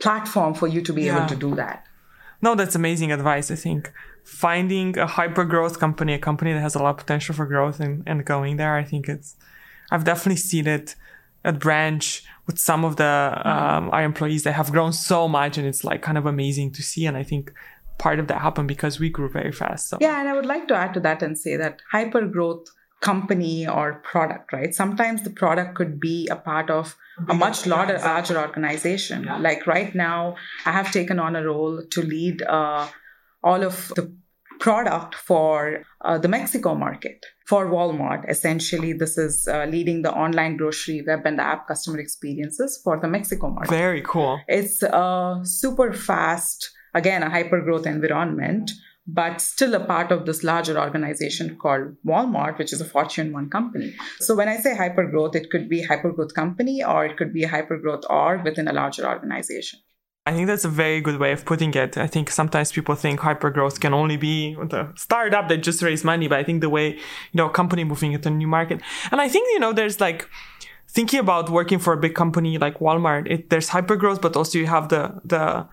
platform 0.00 0.54
for 0.54 0.66
you 0.66 0.82
to 0.82 0.92
be 0.92 1.04
yeah. 1.04 1.16
able 1.16 1.28
to 1.28 1.36
do 1.36 1.54
that. 1.54 1.84
No, 2.42 2.54
that's 2.54 2.74
amazing 2.74 3.12
advice. 3.12 3.50
I 3.50 3.54
think 3.54 3.92
finding 4.24 4.98
a 4.98 5.06
hyper 5.06 5.44
growth 5.44 5.78
company, 5.78 6.14
a 6.14 6.18
company 6.18 6.52
that 6.52 6.60
has 6.60 6.74
a 6.74 6.78
lot 6.78 6.90
of 6.90 6.96
potential 6.98 7.34
for 7.34 7.46
growth 7.46 7.80
and, 7.80 8.02
and 8.06 8.24
going 8.24 8.56
there, 8.56 8.76
I 8.76 8.84
think 8.84 9.08
it's, 9.08 9.36
I've 9.90 10.04
definitely 10.04 10.36
seen 10.36 10.66
it 10.66 10.96
at 11.46 11.58
Branch 11.58 12.24
with 12.46 12.58
some 12.58 12.84
of 12.84 12.96
the 12.96 13.02
mm-hmm. 13.02 13.48
um, 13.48 13.90
our 13.92 14.02
employees 14.02 14.42
that 14.42 14.52
have 14.52 14.70
grown 14.70 14.92
so 14.92 15.28
much, 15.28 15.56
and 15.56 15.66
it's 15.66 15.84
like 15.84 16.02
kind 16.02 16.18
of 16.18 16.26
amazing 16.26 16.72
to 16.72 16.82
see. 16.82 17.06
And 17.06 17.16
I 17.16 17.22
think 17.22 17.52
part 17.98 18.18
of 18.18 18.28
that 18.28 18.42
happened 18.42 18.68
because 18.68 19.00
we 19.00 19.08
grew 19.08 19.30
very 19.30 19.52
fast. 19.52 19.88
So 19.88 19.98
yeah, 20.00 20.20
and 20.20 20.28
I 20.28 20.34
would 20.34 20.46
like 20.46 20.68
to 20.68 20.74
add 20.74 20.92
to 20.94 21.00
that 21.00 21.22
and 21.22 21.38
say 21.38 21.56
that 21.56 21.80
hyper 21.90 22.26
growth 22.26 22.66
company 23.00 23.66
or 23.66 24.02
product, 24.10 24.52
right? 24.52 24.74
Sometimes 24.74 25.22
the 25.22 25.30
product 25.30 25.74
could 25.74 26.00
be 26.00 26.28
a 26.28 26.36
part 26.36 26.70
of 26.70 26.96
a 27.28 27.34
much 27.34 27.66
larger, 27.66 27.98
larger 27.98 28.38
organization. 28.38 29.24
Yeah. 29.24 29.38
Like 29.38 29.66
right 29.66 29.94
now, 29.94 30.36
I 30.64 30.72
have 30.72 30.90
taken 30.92 31.18
on 31.18 31.36
a 31.36 31.44
role 31.44 31.82
to 31.90 32.02
lead 32.02 32.42
uh, 32.42 32.88
all 33.42 33.62
of 33.62 33.92
the 33.96 34.12
product 34.58 35.14
for 35.14 35.82
uh, 36.04 36.18
the 36.18 36.28
Mexico 36.28 36.74
market 36.74 37.24
for 37.46 37.66
Walmart. 37.66 38.28
Essentially, 38.28 38.92
this 38.92 39.18
is 39.18 39.48
uh, 39.48 39.66
leading 39.66 40.02
the 40.02 40.12
online 40.12 40.56
grocery 40.56 41.02
web 41.06 41.20
and 41.24 41.40
app 41.40 41.68
customer 41.68 41.98
experiences 41.98 42.80
for 42.82 42.98
the 42.98 43.08
Mexico 43.08 43.50
market. 43.50 43.70
Very 43.70 44.02
cool. 44.02 44.40
It's 44.48 44.82
a 44.82 45.40
super 45.44 45.92
fast, 45.92 46.70
again, 46.94 47.22
a 47.22 47.30
hyper 47.30 47.60
growth 47.60 47.86
environment, 47.86 48.70
but 49.06 49.40
still 49.40 49.74
a 49.74 49.84
part 49.84 50.10
of 50.10 50.26
this 50.26 50.42
larger 50.42 50.78
organization 50.78 51.56
called 51.56 51.94
Walmart, 52.04 52.58
which 52.58 52.72
is 52.72 52.80
a 52.80 52.84
Fortune 52.84 53.32
1 53.32 53.50
company. 53.50 53.94
So 54.18 54.34
when 54.34 54.48
I 54.48 54.56
say 54.56 54.74
hyper 54.74 55.06
growth, 55.08 55.36
it 55.36 55.50
could 55.50 55.68
be 55.68 55.82
hyper 55.82 56.10
growth 56.10 56.34
company 56.34 56.82
or 56.82 57.06
it 57.06 57.16
could 57.16 57.32
be 57.32 57.44
a 57.44 57.48
hyper 57.48 57.78
growth 57.78 58.04
org 58.10 58.44
within 58.44 58.66
a 58.66 58.72
larger 58.72 59.08
organization. 59.08 59.78
I 60.26 60.32
think 60.32 60.48
that's 60.48 60.64
a 60.64 60.68
very 60.68 61.00
good 61.00 61.18
way 61.20 61.30
of 61.30 61.44
putting 61.44 61.72
it. 61.74 61.96
I 61.96 62.08
think 62.08 62.30
sometimes 62.30 62.72
people 62.72 62.96
think 62.96 63.20
hypergrowth 63.20 63.78
can 63.80 63.94
only 63.94 64.16
be 64.16 64.54
the 64.54 64.92
startup 64.96 65.48
that 65.48 65.58
just 65.58 65.82
raised 65.82 66.04
money, 66.04 66.26
but 66.26 66.38
I 66.40 66.42
think 66.42 66.62
the 66.62 66.68
way, 66.68 66.94
you 66.94 67.34
know, 67.34 67.46
a 67.46 67.50
company 67.50 67.84
moving 67.84 68.12
into 68.12 68.28
a 68.28 68.32
new 68.32 68.48
market. 68.48 68.80
And 69.12 69.20
I 69.20 69.28
think, 69.28 69.46
you 69.52 69.60
know, 69.60 69.72
there's 69.72 70.00
like 70.00 70.28
thinking 70.88 71.20
about 71.20 71.48
working 71.48 71.78
for 71.78 71.92
a 71.92 71.96
big 71.96 72.16
company 72.16 72.58
like 72.58 72.80
Walmart, 72.80 73.30
it, 73.30 73.50
there's 73.50 73.70
hypergrowth, 73.70 74.20
but 74.20 74.36
also 74.36 74.58
you 74.58 74.66
have 74.66 74.88
the, 74.88 75.14
the 75.24 75.68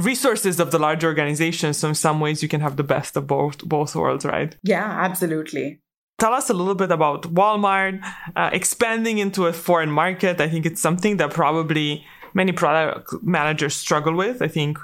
resources 0.00 0.60
of 0.60 0.70
the 0.70 0.78
large 0.78 1.04
organization. 1.04 1.74
So 1.74 1.88
in 1.88 1.94
some 1.94 2.20
ways 2.20 2.42
you 2.42 2.48
can 2.48 2.62
have 2.62 2.76
the 2.76 2.84
best 2.84 3.18
of 3.18 3.26
both, 3.26 3.58
both 3.66 3.94
worlds, 3.94 4.24
right? 4.24 4.56
Yeah, 4.62 4.84
absolutely 4.84 5.82
tell 6.20 6.34
us 6.34 6.50
a 6.50 6.52
little 6.52 6.74
bit 6.74 6.92
about 6.92 7.22
Walmart 7.34 8.04
uh, 8.36 8.50
expanding 8.52 9.16
into 9.16 9.46
a 9.46 9.54
foreign 9.54 9.90
market. 9.90 10.38
I 10.38 10.48
think 10.50 10.66
it's 10.66 10.80
something 10.80 11.16
that 11.16 11.30
probably 11.30 12.04
many 12.34 12.52
product 12.52 13.12
managers 13.22 13.74
struggle 13.74 14.14
with. 14.14 14.42
I 14.42 14.48
think 14.48 14.78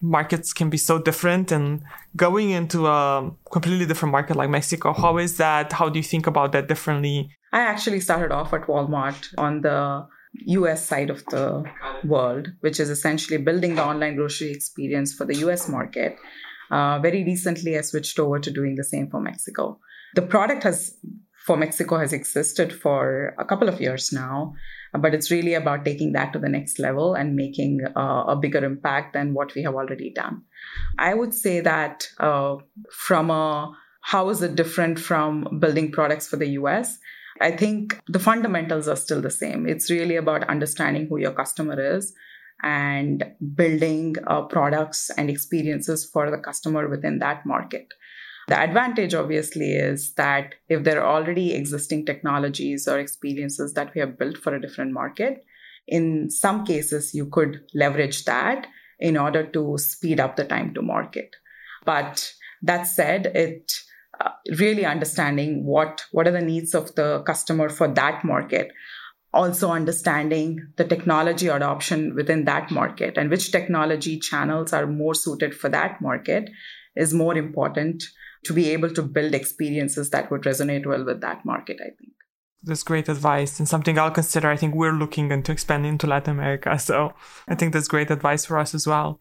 markets 0.00 0.52
can 0.52 0.70
be 0.70 0.78
so 0.78 0.98
different 0.98 1.52
and 1.52 1.82
going 2.16 2.50
into 2.50 2.86
a 2.86 3.30
completely 3.52 3.86
different 3.86 4.12
market 4.12 4.36
like 4.36 4.50
Mexico, 4.50 4.92
how 4.92 5.18
is 5.18 5.36
that? 5.36 5.72
How 5.72 5.88
do 5.88 5.98
you 5.98 6.02
think 6.02 6.26
about 6.26 6.52
that 6.52 6.68
differently? 6.68 7.30
I 7.52 7.60
actually 7.60 8.00
started 8.00 8.32
off 8.32 8.52
at 8.52 8.62
Walmart 8.62 9.34
on 9.36 9.60
the 9.60 10.06
US 10.46 10.86
side 10.86 11.10
of 11.10 11.24
the 11.26 11.64
world, 12.04 12.48
which 12.60 12.80
is 12.80 12.88
essentially 12.88 13.38
building 13.38 13.74
the 13.74 13.84
online 13.84 14.16
grocery 14.16 14.52
experience 14.52 15.12
for 15.12 15.26
the 15.26 15.36
US 15.46 15.68
market. 15.68 16.16
Uh, 16.70 16.98
very 17.00 17.24
recently, 17.24 17.76
I 17.76 17.80
switched 17.82 18.18
over 18.18 18.38
to 18.38 18.50
doing 18.50 18.76
the 18.76 18.84
same 18.84 19.10
for 19.10 19.20
Mexico. 19.20 19.80
The 20.14 20.22
product 20.22 20.62
has 20.62 20.96
for 21.46 21.56
Mexico 21.56 21.98
has 21.98 22.12
existed 22.12 22.72
for 22.72 23.34
a 23.38 23.44
couple 23.44 23.68
of 23.68 23.80
years 23.80 24.12
now 24.12 24.54
but 24.98 25.14
it's 25.14 25.30
really 25.30 25.54
about 25.54 25.84
taking 25.84 26.12
that 26.12 26.32
to 26.32 26.38
the 26.38 26.48
next 26.48 26.78
level 26.78 27.14
and 27.14 27.36
making 27.36 27.80
uh, 27.96 28.24
a 28.28 28.36
bigger 28.36 28.64
impact 28.64 29.12
than 29.12 29.34
what 29.34 29.54
we 29.54 29.62
have 29.62 29.74
already 29.74 30.10
done. 30.10 30.42
I 30.98 31.14
would 31.14 31.34
say 31.34 31.60
that 31.60 32.08
uh, 32.18 32.56
from 32.90 33.30
a 33.30 33.76
how 34.02 34.28
is 34.30 34.42
it 34.42 34.56
different 34.56 34.98
from 34.98 35.58
building 35.60 35.92
products 35.92 36.26
for 36.26 36.36
the 36.36 36.48
US? 36.60 36.98
I 37.40 37.50
think 37.52 38.00
the 38.08 38.18
fundamentals 38.18 38.88
are 38.88 38.96
still 38.96 39.20
the 39.20 39.30
same. 39.30 39.68
It's 39.68 39.90
really 39.90 40.16
about 40.16 40.48
understanding 40.48 41.06
who 41.08 41.18
your 41.18 41.32
customer 41.32 41.96
is 41.96 42.12
and 42.62 43.24
building 43.54 44.16
uh, 44.26 44.42
products 44.42 45.10
and 45.16 45.30
experiences 45.30 46.04
for 46.04 46.30
the 46.30 46.38
customer 46.38 46.88
within 46.88 47.18
that 47.20 47.46
market. 47.46 47.86
The 48.48 48.58
advantage, 48.58 49.14
obviously, 49.14 49.72
is 49.72 50.14
that 50.14 50.54
if 50.68 50.84
there 50.84 51.02
are 51.02 51.16
already 51.16 51.54
existing 51.54 52.06
technologies 52.06 52.88
or 52.88 52.98
experiences 52.98 53.74
that 53.74 53.94
we 53.94 54.00
have 54.00 54.18
built 54.18 54.38
for 54.38 54.54
a 54.54 54.60
different 54.60 54.92
market, 54.92 55.44
in 55.86 56.30
some 56.30 56.64
cases, 56.64 57.14
you 57.14 57.26
could 57.26 57.62
leverage 57.74 58.24
that 58.24 58.66
in 58.98 59.16
order 59.16 59.44
to 59.44 59.76
speed 59.78 60.20
up 60.20 60.36
the 60.36 60.44
time 60.44 60.74
to 60.74 60.82
market. 60.82 61.34
But 61.84 62.32
that 62.62 62.86
said, 62.86 63.26
it 63.26 63.72
uh, 64.20 64.30
really 64.58 64.84
understanding 64.84 65.64
what 65.64 66.04
what 66.12 66.28
are 66.28 66.32
the 66.32 66.40
needs 66.40 66.74
of 66.74 66.94
the 66.94 67.22
customer 67.22 67.68
for 67.68 67.88
that 67.88 68.22
market 68.24 68.70
also 69.32 69.70
understanding 69.70 70.72
the 70.76 70.84
technology 70.84 71.48
adoption 71.48 72.14
within 72.14 72.44
that 72.44 72.70
market 72.70 73.16
and 73.16 73.30
which 73.30 73.52
technology 73.52 74.18
channels 74.18 74.72
are 74.72 74.86
more 74.86 75.14
suited 75.14 75.54
for 75.54 75.68
that 75.68 76.00
market 76.00 76.50
is 76.96 77.14
more 77.14 77.36
important 77.36 78.04
to 78.44 78.52
be 78.52 78.70
able 78.70 78.90
to 78.94 79.02
build 79.02 79.34
experiences 79.34 80.10
that 80.10 80.30
would 80.30 80.42
resonate 80.42 80.86
well 80.86 81.04
with 81.04 81.20
that 81.20 81.44
market, 81.44 81.78
I 81.80 81.90
think. 81.98 82.12
That's 82.62 82.82
great 82.82 83.08
advice 83.08 83.58
and 83.58 83.68
something 83.68 83.98
I'll 83.98 84.10
consider. 84.10 84.50
I 84.50 84.56
think 84.56 84.74
we're 84.74 84.92
looking 84.92 85.30
into 85.30 85.52
expanding 85.52 85.96
to 85.98 86.06
Latin 86.06 86.32
America. 86.34 86.78
So 86.78 87.14
I 87.48 87.54
think 87.54 87.72
that's 87.72 87.88
great 87.88 88.10
advice 88.10 88.44
for 88.44 88.58
us 88.58 88.74
as 88.74 88.86
well. 88.86 89.20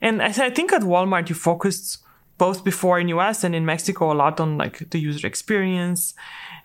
And 0.00 0.22
I 0.22 0.30
think 0.30 0.72
at 0.72 0.82
Walmart, 0.82 1.28
you 1.28 1.34
focused 1.34 1.98
both 2.38 2.64
before 2.64 3.00
in 3.00 3.08
US 3.08 3.44
and 3.44 3.54
in 3.54 3.64
Mexico 3.64 4.12
a 4.12 4.14
lot 4.14 4.40
on 4.40 4.58
like 4.58 4.90
the 4.90 5.00
user 5.00 5.26
experience. 5.26 6.14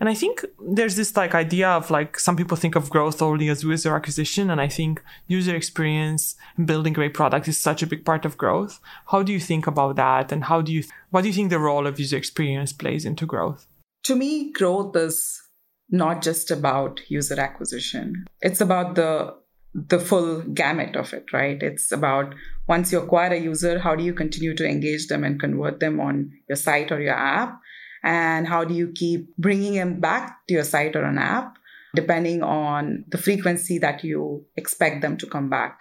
And 0.02 0.10
I 0.10 0.16
think 0.16 0.44
there's 0.60 0.96
this 0.96 1.16
like 1.16 1.36
idea 1.36 1.70
of 1.70 1.92
like 1.92 2.18
some 2.18 2.36
people 2.36 2.58
think 2.58 2.76
of 2.76 2.90
growth 2.90 3.22
only 3.22 3.50
as 3.50 3.64
user 3.64 3.96
acquisition. 3.96 4.50
And 4.50 4.60
I 4.60 4.68
think 4.68 5.00
user 5.28 5.56
experience 5.56 6.36
and 6.58 6.66
building 6.66 6.94
great 6.94 7.14
product 7.14 7.48
is 7.48 7.60
such 7.60 7.84
a 7.84 7.88
big 7.88 8.04
part 8.04 8.26
of 8.26 8.36
growth. 8.36 8.80
How 9.12 9.22
do 9.22 9.32
you 9.32 9.40
think 9.40 9.68
about 9.68 9.98
that? 9.98 10.32
And 10.32 10.46
how 10.46 10.62
do 10.62 10.74
you, 10.74 10.84
what 11.12 11.22
do 11.22 11.28
you 11.28 11.34
think 11.36 11.52
the 11.52 11.60
role 11.60 11.86
of 11.86 12.00
user 12.00 12.18
experience 12.18 12.74
plays 12.74 13.06
into 13.06 13.28
growth? 13.28 13.68
To 14.06 14.16
me, 14.16 14.52
growth 14.52 14.96
is 14.96 15.40
not 15.92 16.24
just 16.24 16.50
about 16.50 17.00
user 17.08 17.40
acquisition. 17.40 18.26
It's 18.42 18.60
about 18.60 18.96
the 18.96 19.36
the 19.74 20.00
full 20.00 20.42
gamut 20.42 20.98
of 20.98 21.14
it, 21.14 21.32
right? 21.32 21.64
It's 21.64 21.94
about 21.94 22.36
once 22.68 22.92
you 22.92 23.00
acquire 23.00 23.32
a 23.32 23.40
user, 23.40 23.80
how 23.80 23.96
do 23.96 24.04
you 24.04 24.14
continue 24.14 24.54
to 24.56 24.68
engage 24.68 25.08
them 25.08 25.24
and 25.24 25.40
convert 25.40 25.80
them 25.80 26.02
on 26.02 26.32
your 26.50 26.58
site 26.58 26.92
or 26.92 27.00
your 27.00 27.14
app? 27.14 27.58
And 28.04 28.48
how 28.48 28.64
do 28.64 28.74
you 28.74 28.92
keep 28.94 29.36
bringing 29.38 29.76
them 29.76 30.00
back 30.00 30.40
to 30.48 30.54
your 30.56 30.64
site 30.64 30.96
or 30.96 31.04
an 31.04 31.18
app, 31.18 31.58
depending 31.96 32.42
on 32.42 33.06
the 33.10 33.18
frequency 33.18 33.78
that 33.80 34.04
you 34.04 34.46
expect 34.58 35.02
them 35.02 35.18
to 35.18 35.28
come 35.28 35.50
back? 35.50 35.80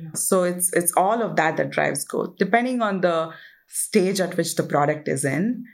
Yeah. 0.00 0.10
So 0.14 0.42
it's 0.44 0.72
it's 0.72 0.92
all 0.96 1.22
of 1.22 1.36
that 1.36 1.56
that 1.56 1.70
drives 1.70 2.04
growth. 2.04 2.36
Depending 2.38 2.82
on 2.82 3.00
the 3.00 3.32
stage 3.68 4.20
at 4.20 4.36
which 4.36 4.56
the 4.56 4.62
product 4.62 5.08
is 5.08 5.24
in, 5.24 5.64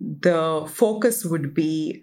the 0.00 0.70
focus 0.72 1.24
would 1.24 1.54
be 1.54 2.02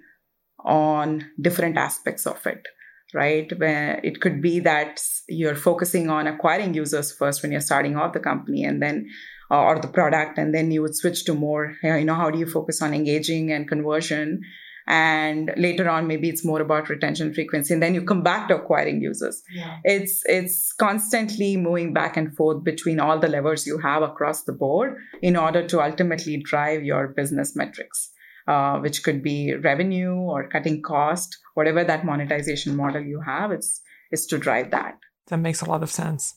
on 0.66 1.26
different 1.42 1.78
aspects 1.78 2.26
of 2.26 2.46
it 2.48 2.68
right? 3.14 3.52
Where 3.60 4.00
it 4.04 4.22
could 4.22 4.42
be 4.42 4.60
that 4.62 5.02
you're 5.30 5.56
focusing 5.56 6.10
on 6.10 6.28
acquiring 6.28 6.74
users 6.74 7.12
first 7.12 7.42
when 7.42 7.52
you're 7.52 7.62
starting 7.62 7.96
off 7.96 8.14
the 8.14 8.20
company 8.20 8.64
and 8.64 8.82
then 8.82 9.08
uh, 9.54 9.62
or 9.62 9.80
the 9.80 9.88
product 9.88 10.38
and 10.38 10.54
then 10.54 10.72
you 10.72 10.82
would 10.82 10.96
switch 10.96 11.26
to 11.26 11.34
more 11.34 11.78
you 11.84 12.04
know 12.04 12.16
how 12.16 12.30
do 12.30 12.40
you 12.40 12.48
focus 12.48 12.82
on 12.82 12.94
engaging 12.94 13.52
and 13.52 13.68
conversion 13.68 14.42
and 14.88 15.54
later 15.56 15.88
on 15.90 16.08
maybe 16.08 16.28
it's 16.28 16.44
more 16.44 16.62
about 16.62 16.90
retention 16.90 17.34
frequency 17.34 17.74
and 17.74 17.84
then 17.84 17.94
you 17.94 18.02
come 18.04 18.24
back 18.24 18.48
to 18.48 18.56
acquiring 18.56 19.00
users 19.02 19.44
yeah. 19.54 19.78
it's 19.84 20.24
it's 20.26 20.74
constantly 20.74 21.56
moving 21.56 21.94
back 21.94 22.18
and 22.18 22.36
forth 22.36 22.64
between 22.64 23.00
all 23.00 23.20
the 23.20 23.30
levers 23.30 23.68
you 23.68 23.78
have 23.78 24.02
across 24.02 24.44
the 24.44 24.52
board 24.52 24.98
in 25.22 25.38
order 25.38 25.66
to 25.66 25.82
ultimately 25.82 26.36
drive 26.38 26.84
your 26.84 27.08
business 27.10 27.56
metrics 27.56 28.10
uh, 28.48 28.78
which 28.80 29.04
could 29.04 29.24
be 29.24 29.56
revenue 29.56 30.14
or 30.14 30.50
cutting 30.50 30.82
cost, 30.82 31.38
whatever 31.54 31.84
that 31.84 32.06
monetization 32.06 32.76
model 32.76 33.02
you 33.02 33.22
have, 33.22 33.52
it's 33.52 33.82
is 34.12 34.26
to 34.28 34.38
drive 34.38 34.72
that. 34.72 34.98
That 35.28 35.38
makes 35.38 35.62
a 35.62 35.66
lot 35.66 35.82
of 35.82 35.90
sense. 35.90 36.36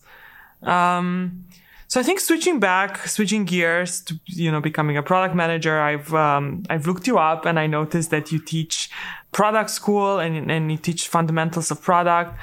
Um, 0.63 1.47
so 1.89 2.01
I 2.01 2.03
think 2.03 2.21
switching 2.21 2.61
back, 2.61 3.07
switching 3.07 3.45
gears 3.45 4.01
to 4.03 4.19
you 4.27 4.51
know 4.51 4.61
becoming 4.61 4.97
a 4.97 5.03
product 5.03 5.35
manager, 5.35 5.81
I've 5.81 6.13
um, 6.15 6.65
I've 6.69 6.87
looked 6.87 7.07
you 7.07 7.19
up 7.19 7.47
and 7.47 7.59
I 7.59 7.67
noticed 7.67 8.11
that 8.11 8.33
you 8.33 8.39
teach 8.39 8.91
product 9.33 9.71
school 9.71 10.19
and 10.19 10.51
and 10.51 10.71
you 10.71 10.79
teach 10.79 11.09
fundamentals 11.09 11.71
of 11.71 11.83
product. 11.83 12.39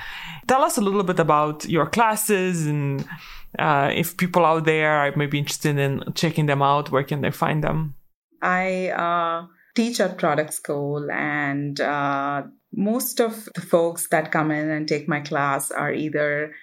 Tell 0.47 0.63
us 0.63 0.77
a 0.77 0.81
little 0.81 1.03
bit 1.03 1.19
about 1.19 1.65
your 1.65 1.87
classes 1.87 2.65
and 2.67 3.05
uh, 3.59 3.91
if 3.93 4.17
people 4.17 4.45
out 4.45 4.65
there 4.65 4.91
are 4.91 5.13
maybe 5.15 5.37
interested 5.37 5.77
in 5.77 6.03
checking 6.15 6.47
them 6.47 6.61
out, 6.61 6.91
where 6.91 7.03
can 7.03 7.21
they 7.21 7.31
find 7.31 7.63
them? 7.63 7.95
I 8.41 8.89
uh, 8.89 9.47
teach 9.75 9.99
at 9.99 10.17
product 10.17 10.53
school, 10.53 11.09
and 11.11 11.79
uh, 11.79 12.43
most 12.73 13.21
of 13.21 13.47
the 13.55 13.61
folks 13.61 14.07
that 14.09 14.31
come 14.31 14.51
in 14.51 14.69
and 14.69 14.87
take 14.87 15.07
my 15.07 15.21
class 15.21 15.71
are 15.71 15.93
either 15.93 16.53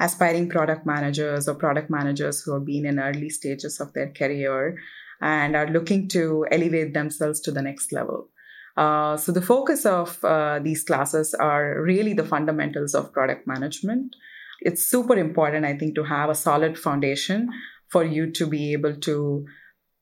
aspiring 0.00 0.48
product 0.48 0.86
managers 0.86 1.46
or 1.46 1.54
product 1.54 1.90
managers 1.90 2.40
who 2.42 2.54
have 2.54 2.64
been 2.64 2.86
in 2.86 2.98
early 2.98 3.28
stages 3.28 3.80
of 3.80 3.92
their 3.92 4.10
career 4.10 4.78
and 5.20 5.54
are 5.54 5.68
looking 5.68 6.08
to 6.08 6.46
elevate 6.50 6.94
themselves 6.94 7.40
to 7.40 7.52
the 7.52 7.62
next 7.62 7.92
level. 7.92 8.28
Uh, 8.76 9.16
so 9.16 9.30
the 9.30 9.42
focus 9.42 9.84
of 9.84 10.24
uh, 10.24 10.58
these 10.58 10.82
classes 10.84 11.34
are 11.34 11.82
really 11.82 12.14
the 12.14 12.24
fundamentals 12.24 12.94
of 12.94 13.12
product 13.12 13.46
management. 13.46 14.16
It's 14.62 14.86
super 14.86 15.16
important, 15.18 15.66
I 15.66 15.76
think, 15.76 15.94
to 15.96 16.04
have 16.04 16.30
a 16.30 16.34
solid 16.34 16.78
foundation 16.78 17.50
for 17.88 18.02
you 18.02 18.30
to 18.32 18.46
be 18.46 18.72
able 18.72 18.96
to 18.96 19.46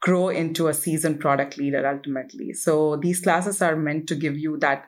grow 0.00 0.28
into 0.28 0.69
a 0.69 0.75
seasoned 0.75 1.19
product 1.19 1.59
leader 1.59 1.85
ultimately. 1.87 2.52
So 2.52 2.97
these 2.97 3.21
classes 3.21 3.61
are 3.61 3.75
meant 3.75 4.07
to 4.09 4.14
give 4.14 4.37
you 4.38 4.59
that 4.59 4.85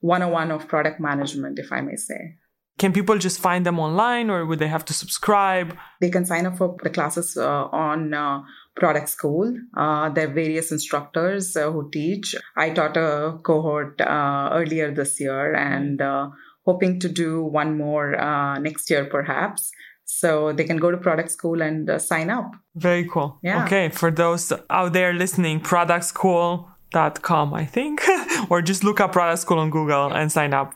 101 0.00 0.50
of 0.50 0.68
product 0.68 1.00
management, 1.00 1.58
if 1.58 1.70
I 1.70 1.82
may 1.82 1.96
say. 1.96 2.36
Can 2.78 2.92
people 2.92 3.18
just 3.18 3.38
find 3.38 3.64
them 3.64 3.78
online 3.78 4.30
or 4.30 4.44
would 4.46 4.58
they 4.58 4.66
have 4.66 4.84
to 4.86 4.92
subscribe? 4.92 5.76
They 6.00 6.10
can 6.10 6.24
sign 6.24 6.44
up 6.44 6.58
for 6.58 6.76
the 6.82 6.90
classes 6.90 7.36
uh, 7.36 7.66
on 7.66 8.12
uh, 8.12 8.42
Product 8.74 9.08
School. 9.08 9.56
Uh, 9.76 10.08
there 10.10 10.28
are 10.28 10.32
various 10.32 10.72
instructors 10.72 11.56
uh, 11.56 11.70
who 11.70 11.88
teach. 11.90 12.34
I 12.56 12.70
taught 12.70 12.96
a 12.96 13.38
cohort 13.44 14.00
uh, 14.00 14.50
earlier 14.52 14.92
this 14.92 15.20
year 15.20 15.54
and 15.54 16.02
uh, 16.02 16.30
hoping 16.64 16.98
to 17.00 17.08
do 17.08 17.44
one 17.44 17.78
more 17.78 18.16
next 18.60 18.90
year 18.90 19.04
perhaps. 19.04 19.70
So 20.06 20.52
they 20.52 20.64
can 20.64 20.76
go 20.76 20.90
to 20.90 20.96
Product 20.96 21.30
School 21.30 21.62
and 21.62 21.88
sign 22.02 22.28
up. 22.28 22.50
Very 22.74 23.08
cool. 23.08 23.38
Yeah. 23.42 23.64
Okay. 23.64 23.88
For 23.88 24.10
those 24.10 24.52
out 24.68 24.92
there 24.92 25.12
listening, 25.12 25.60
Product 25.60 26.04
School 26.04 26.68
dot 26.94 27.20
com, 27.22 27.52
I 27.52 27.66
think, 27.66 28.02
or 28.48 28.62
just 28.62 28.84
look 28.84 29.00
up 29.00 29.12
product 29.12 29.42
school 29.42 29.58
on 29.58 29.68
Google 29.68 30.12
and 30.12 30.30
sign 30.30 30.54
up. 30.54 30.74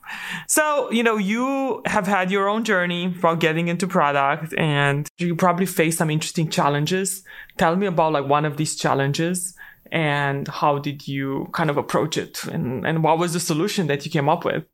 So, 0.48 0.90
you 0.90 1.02
know, 1.02 1.16
you 1.16 1.80
have 1.86 2.06
had 2.06 2.30
your 2.30 2.48
own 2.48 2.64
journey 2.64 3.06
about 3.06 3.38
getting 3.38 3.68
into 3.68 3.86
product 3.86 4.52
and 4.58 5.08
you 5.16 5.36
probably 5.36 5.64
face 5.64 5.96
some 5.96 6.10
interesting 6.10 6.50
challenges. 6.50 7.22
Tell 7.56 7.76
me 7.76 7.86
about 7.86 8.12
like 8.12 8.26
one 8.26 8.44
of 8.44 8.56
these 8.56 8.76
challenges 8.76 9.54
and 9.92 10.48
how 10.48 10.78
did 10.78 11.08
you 11.08 11.48
kind 11.52 11.70
of 11.70 11.76
approach 11.78 12.18
it 12.18 12.44
and, 12.44 12.86
and 12.86 13.02
what 13.02 13.18
was 13.18 13.32
the 13.32 13.40
solution 13.40 13.86
that 13.86 14.04
you 14.04 14.10
came 14.10 14.28
up 14.28 14.44
with? 14.44 14.64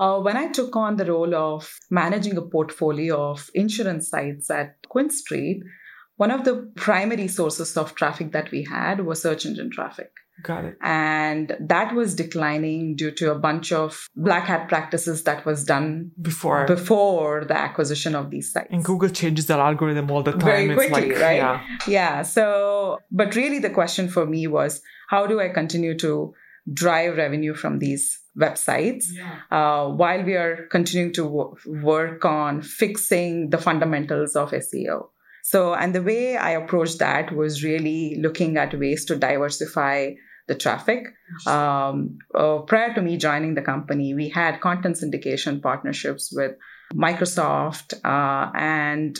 Uh, 0.00 0.18
when 0.20 0.36
I 0.36 0.48
took 0.48 0.74
on 0.76 0.96
the 0.96 1.04
role 1.04 1.34
of 1.34 1.78
managing 1.90 2.36
a 2.36 2.42
portfolio 2.42 3.30
of 3.30 3.50
insurance 3.54 4.08
sites 4.08 4.50
at 4.50 4.76
QuinnStreet, 4.88 5.60
one 6.16 6.30
of 6.30 6.44
the 6.44 6.72
primary 6.76 7.28
sources 7.28 7.76
of 7.76 7.94
traffic 7.94 8.32
that 8.32 8.50
we 8.50 8.64
had 8.64 9.04
was 9.04 9.22
search 9.22 9.46
engine 9.46 9.70
traffic. 9.70 10.10
Got 10.42 10.64
it. 10.64 10.78
And 10.82 11.56
that 11.60 11.94
was 11.94 12.14
declining 12.14 12.96
due 12.96 13.10
to 13.12 13.30
a 13.30 13.38
bunch 13.38 13.72
of 13.72 14.08
black 14.16 14.46
hat 14.46 14.68
practices 14.68 15.22
that 15.24 15.44
was 15.46 15.64
done 15.64 16.10
before 16.20 16.66
before 16.66 17.44
the 17.44 17.56
acquisition 17.56 18.14
of 18.14 18.30
these 18.30 18.52
sites. 18.52 18.68
And 18.70 18.84
Google 18.84 19.08
changes 19.08 19.46
their 19.46 19.60
algorithm 19.60 20.10
all 20.10 20.22
the 20.22 20.32
time. 20.32 20.40
Very 20.40 20.74
quickly, 20.74 21.10
like, 21.10 21.20
right? 21.20 21.36
Yeah. 21.36 21.66
yeah. 21.86 22.22
So, 22.22 22.98
but 23.10 23.36
really 23.36 23.58
the 23.58 23.70
question 23.70 24.08
for 24.08 24.26
me 24.26 24.46
was 24.46 24.82
how 25.08 25.26
do 25.26 25.40
I 25.40 25.48
continue 25.48 25.96
to 25.98 26.34
drive 26.72 27.16
revenue 27.16 27.54
from 27.54 27.78
these 27.78 28.20
websites 28.38 29.06
yeah. 29.12 29.40
uh, 29.50 29.88
while 29.88 30.22
we 30.22 30.34
are 30.34 30.66
continuing 30.70 31.12
to 31.12 31.24
w- 31.24 31.54
work 31.82 32.24
on 32.24 32.62
fixing 32.62 33.50
the 33.50 33.58
fundamentals 33.58 34.36
of 34.36 34.50
SEO? 34.52 35.08
So, 35.42 35.74
and 35.74 35.94
the 35.94 36.02
way 36.02 36.36
I 36.36 36.52
approached 36.52 37.00
that 37.00 37.34
was 37.34 37.64
really 37.64 38.16
looking 38.20 38.56
at 38.56 38.78
ways 38.78 39.04
to 39.06 39.16
diversify 39.16 40.12
the 40.48 40.54
traffic. 40.54 41.06
Um, 41.46 42.18
uh, 42.34 42.58
prior 42.58 42.94
to 42.94 43.02
me 43.02 43.16
joining 43.16 43.54
the 43.54 43.62
company, 43.62 44.14
we 44.14 44.28
had 44.28 44.60
content 44.60 44.96
syndication 44.96 45.62
partnerships 45.62 46.32
with 46.34 46.52
Microsoft, 46.94 47.94
uh, 48.04 48.50
and 48.54 49.18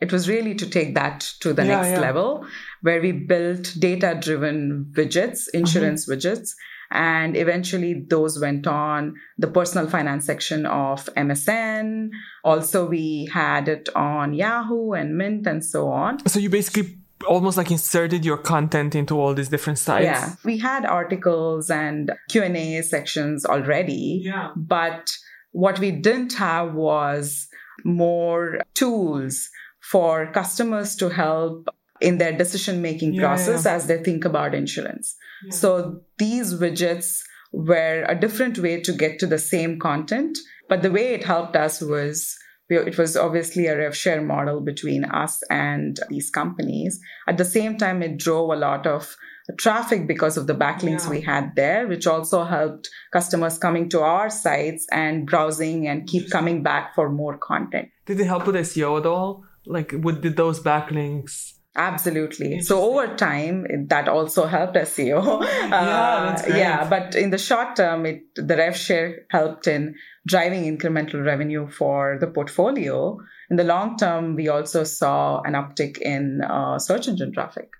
it 0.00 0.12
was 0.12 0.28
really 0.28 0.54
to 0.56 0.68
take 0.68 0.94
that 0.94 1.20
to 1.40 1.52
the 1.52 1.64
yeah, 1.64 1.76
next 1.76 1.90
yeah. 1.90 2.00
level, 2.00 2.46
where 2.80 3.00
we 3.00 3.12
built 3.12 3.74
data 3.78 4.18
driven 4.20 4.92
widgets, 4.96 5.48
insurance 5.54 6.06
mm-hmm. 6.06 6.18
widgets. 6.18 6.50
And 6.94 7.38
eventually, 7.38 8.04
those 8.06 8.38
went 8.38 8.66
on 8.66 9.14
the 9.38 9.46
personal 9.46 9.88
finance 9.88 10.26
section 10.26 10.66
of 10.66 11.06
MSN. 11.16 12.10
Also, 12.44 12.86
we 12.86 13.30
had 13.32 13.68
it 13.68 13.88
on 13.94 14.34
Yahoo 14.34 14.92
and 14.92 15.16
Mint 15.16 15.46
and 15.46 15.64
so 15.64 15.88
on. 15.88 16.26
So, 16.28 16.38
you 16.38 16.50
basically 16.50 16.98
almost 17.24 17.56
like 17.56 17.70
inserted 17.70 18.24
your 18.24 18.36
content 18.36 18.94
into 18.94 19.18
all 19.18 19.34
these 19.34 19.48
different 19.48 19.78
sites 19.78 20.04
yeah 20.04 20.34
we 20.44 20.58
had 20.58 20.84
articles 20.84 21.70
and 21.70 22.12
q&a 22.28 22.82
sections 22.82 23.44
already 23.44 24.20
yeah. 24.24 24.50
but 24.56 25.10
what 25.52 25.78
we 25.78 25.90
didn't 25.90 26.32
have 26.34 26.74
was 26.74 27.48
more 27.84 28.60
tools 28.74 29.48
for 29.80 30.30
customers 30.32 30.96
to 30.96 31.08
help 31.08 31.68
in 32.00 32.18
their 32.18 32.36
decision 32.36 32.82
making 32.82 33.14
yeah, 33.14 33.20
process 33.22 33.64
yeah. 33.64 33.74
as 33.74 33.86
they 33.86 34.02
think 34.02 34.24
about 34.24 34.54
insurance 34.54 35.16
so 35.50 36.00
these 36.18 36.54
widgets 36.54 37.22
were 37.52 38.04
a 38.08 38.14
different 38.14 38.58
way 38.58 38.80
to 38.80 38.92
get 38.92 39.18
to 39.18 39.26
the 39.26 39.38
same 39.38 39.78
content 39.78 40.38
but 40.68 40.82
the 40.82 40.90
way 40.90 41.12
it 41.14 41.24
helped 41.24 41.56
us 41.56 41.80
was 41.80 42.36
it 42.76 42.98
was 42.98 43.16
obviously 43.16 43.66
a 43.66 43.76
rev 43.76 43.96
share 43.96 44.22
model 44.22 44.60
between 44.60 45.04
us 45.04 45.42
and 45.50 45.98
these 46.08 46.30
companies. 46.30 47.00
At 47.26 47.38
the 47.38 47.44
same 47.44 47.78
time, 47.78 48.02
it 48.02 48.18
drove 48.18 48.50
a 48.50 48.56
lot 48.56 48.86
of 48.86 49.16
traffic 49.58 50.06
because 50.06 50.36
of 50.36 50.46
the 50.46 50.54
backlinks 50.54 51.04
yeah. 51.04 51.10
we 51.10 51.20
had 51.20 51.54
there, 51.56 51.86
which 51.86 52.06
also 52.06 52.44
helped 52.44 52.88
customers 53.12 53.58
coming 53.58 53.88
to 53.90 54.00
our 54.00 54.30
sites 54.30 54.86
and 54.92 55.26
browsing 55.26 55.88
and 55.88 56.06
keep 56.06 56.30
coming 56.30 56.62
back 56.62 56.94
for 56.94 57.10
more 57.10 57.36
content. 57.38 57.88
Did 58.06 58.20
it 58.20 58.26
help 58.26 58.46
with 58.46 58.56
SEO 58.56 59.00
at 59.00 59.06
all? 59.06 59.44
Like, 59.66 59.92
with 59.96 60.22
did 60.22 60.36
those 60.36 60.60
backlinks? 60.60 61.54
Absolutely. 61.74 62.60
So 62.60 62.82
over 62.82 63.16
time, 63.16 63.66
that 63.88 64.06
also 64.06 64.46
helped 64.46 64.74
SEO. 64.76 65.42
Uh, 65.72 66.36
yeah, 66.48 66.56
yeah, 66.56 66.88
but 66.88 67.14
in 67.14 67.30
the 67.30 67.38
short 67.38 67.76
term, 67.76 68.04
it 68.04 68.22
the 68.34 68.56
rev 68.56 68.76
share 68.76 69.24
helped 69.30 69.66
in 69.66 69.94
driving 70.26 70.64
incremental 70.64 71.24
revenue 71.24 71.66
for 71.66 72.18
the 72.20 72.26
portfolio. 72.26 73.18
In 73.48 73.56
the 73.56 73.64
long 73.64 73.96
term, 73.96 74.34
we 74.34 74.48
also 74.48 74.84
saw 74.84 75.40
an 75.42 75.54
uptick 75.54 75.98
in 75.98 76.42
uh, 76.42 76.78
search 76.78 77.08
engine 77.08 77.32
traffic. 77.32 77.70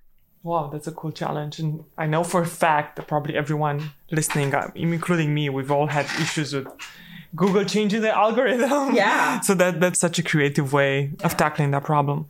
Wow, 0.42 0.70
that's 0.72 0.86
a 0.86 0.92
cool 0.92 1.12
challenge. 1.12 1.58
And 1.58 1.84
I 1.98 2.06
know 2.06 2.24
for 2.24 2.42
a 2.42 2.46
fact 2.46 2.96
that 2.96 3.06
probably 3.06 3.36
everyone 3.36 3.92
listening, 4.10 4.54
uh, 4.54 4.70
including 4.74 5.34
me, 5.34 5.50
we've 5.50 5.70
all 5.70 5.86
had 5.86 6.06
issues 6.20 6.54
with 6.54 6.66
Google 7.36 7.64
changing 7.64 8.00
the 8.00 8.16
algorithm. 8.16 8.94
Yeah. 8.94 9.40
so 9.46 9.54
that 9.54 9.80
that's 9.80 10.00
such 10.00 10.18
a 10.18 10.22
creative 10.22 10.72
way 10.72 11.12
of 11.22 11.36
tackling 11.36 11.70
that 11.72 11.84
problem. 11.84 12.26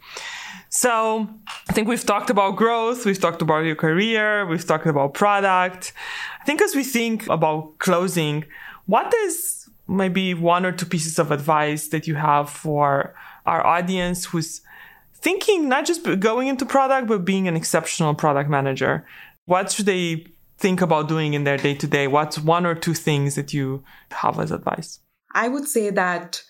So 0.74 1.28
I 1.68 1.72
think 1.74 1.86
we've 1.86 2.04
talked 2.04 2.30
about 2.30 2.56
growth, 2.56 3.04
we've 3.04 3.20
talked 3.20 3.42
about 3.42 3.66
your 3.66 3.76
career, 3.76 4.46
we've 4.46 4.64
talked 4.64 4.86
about 4.86 5.12
product. 5.12 5.92
I 6.40 6.44
think 6.44 6.62
as 6.62 6.74
we 6.74 6.82
think 6.82 7.28
about 7.28 7.76
closing, 7.76 8.46
what 8.86 9.12
is 9.12 9.68
maybe 9.86 10.32
one 10.32 10.64
or 10.64 10.72
two 10.72 10.86
pieces 10.86 11.18
of 11.18 11.30
advice 11.30 11.88
that 11.88 12.06
you 12.06 12.14
have 12.14 12.48
for 12.48 13.14
our 13.44 13.64
audience 13.66 14.24
who's 14.24 14.62
thinking 15.14 15.68
not 15.68 15.84
just 15.84 16.04
going 16.20 16.48
into 16.48 16.64
product, 16.64 17.06
but 17.06 17.26
being 17.26 17.46
an 17.48 17.54
exceptional 17.54 18.14
product 18.14 18.48
manager? 18.48 19.06
What 19.44 19.72
should 19.72 19.84
they 19.84 20.26
think 20.56 20.80
about 20.80 21.06
doing 21.06 21.34
in 21.34 21.44
their 21.44 21.58
day 21.58 21.74
to 21.74 21.86
day? 21.86 22.06
What's 22.06 22.38
one 22.38 22.64
or 22.64 22.74
two 22.74 22.94
things 22.94 23.34
that 23.34 23.52
you 23.52 23.84
have 24.10 24.40
as 24.40 24.50
advice? 24.50 25.00
I 25.34 25.48
would 25.48 25.68
say 25.68 25.90
that, 25.90 26.42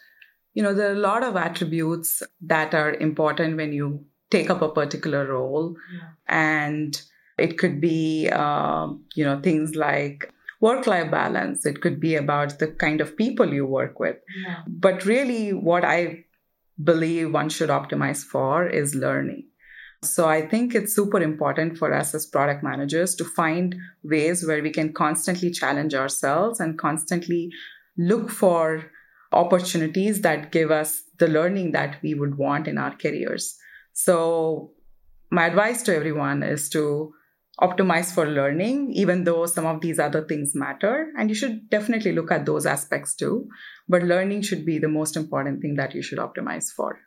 you 0.54 0.62
know, 0.62 0.74
there 0.74 0.90
are 0.90 0.94
a 0.94 1.06
lot 1.10 1.24
of 1.24 1.34
attributes 1.34 2.22
that 2.42 2.72
are 2.72 2.94
important 2.94 3.56
when 3.56 3.72
you 3.72 4.04
take 4.32 4.50
up 4.50 4.62
a 4.62 4.68
particular 4.68 5.26
role. 5.26 5.76
Yeah. 5.94 6.08
And 6.28 7.00
it 7.38 7.58
could 7.58 7.80
be, 7.80 8.28
uh, 8.30 8.88
you 9.14 9.24
know, 9.24 9.40
things 9.40 9.76
like 9.76 10.32
work 10.60 10.86
life 10.86 11.10
balance. 11.10 11.66
It 11.66 11.80
could 11.80 12.00
be 12.00 12.16
about 12.16 12.58
the 12.58 12.68
kind 12.68 13.00
of 13.00 13.16
people 13.16 13.52
you 13.52 13.66
work 13.66 14.00
with. 14.00 14.16
Yeah. 14.44 14.62
But 14.66 15.04
really, 15.04 15.52
what 15.52 15.84
I 15.84 16.24
believe 16.82 17.32
one 17.32 17.48
should 17.48 17.68
optimize 17.70 18.22
for 18.24 18.66
is 18.66 18.94
learning. 18.94 19.48
So 20.04 20.28
I 20.28 20.46
think 20.48 20.74
it's 20.74 20.94
super 20.94 21.20
important 21.20 21.78
for 21.78 21.92
us 21.94 22.12
as 22.14 22.26
product 22.26 22.64
managers 22.64 23.14
to 23.16 23.24
find 23.24 23.76
ways 24.02 24.44
where 24.44 24.62
we 24.62 24.70
can 24.70 24.92
constantly 24.92 25.50
challenge 25.52 25.94
ourselves 25.94 26.58
and 26.58 26.76
constantly 26.76 27.50
look 27.96 28.28
for 28.30 28.90
opportunities 29.32 30.22
that 30.22 30.50
give 30.50 30.72
us 30.72 31.02
the 31.18 31.28
learning 31.28 31.70
that 31.72 32.02
we 32.02 32.14
would 32.14 32.36
want 32.36 32.66
in 32.66 32.78
our 32.78 32.96
careers. 32.96 33.56
So 33.92 34.72
my 35.30 35.46
advice 35.46 35.82
to 35.84 35.94
everyone 35.94 36.42
is 36.42 36.68
to 36.70 37.12
optimize 37.60 38.12
for 38.12 38.26
learning, 38.26 38.92
even 38.92 39.24
though 39.24 39.46
some 39.46 39.66
of 39.66 39.80
these 39.80 39.98
other 39.98 40.24
things 40.26 40.52
matter. 40.54 41.12
And 41.18 41.28
you 41.28 41.34
should 41.34 41.68
definitely 41.70 42.12
look 42.12 42.32
at 42.32 42.46
those 42.46 42.66
aspects 42.66 43.14
too. 43.14 43.48
But 43.88 44.02
learning 44.02 44.42
should 44.42 44.64
be 44.64 44.78
the 44.78 44.88
most 44.88 45.16
important 45.16 45.60
thing 45.60 45.76
that 45.76 45.94
you 45.94 46.02
should 46.02 46.18
optimize 46.18 46.70
for. 46.70 46.98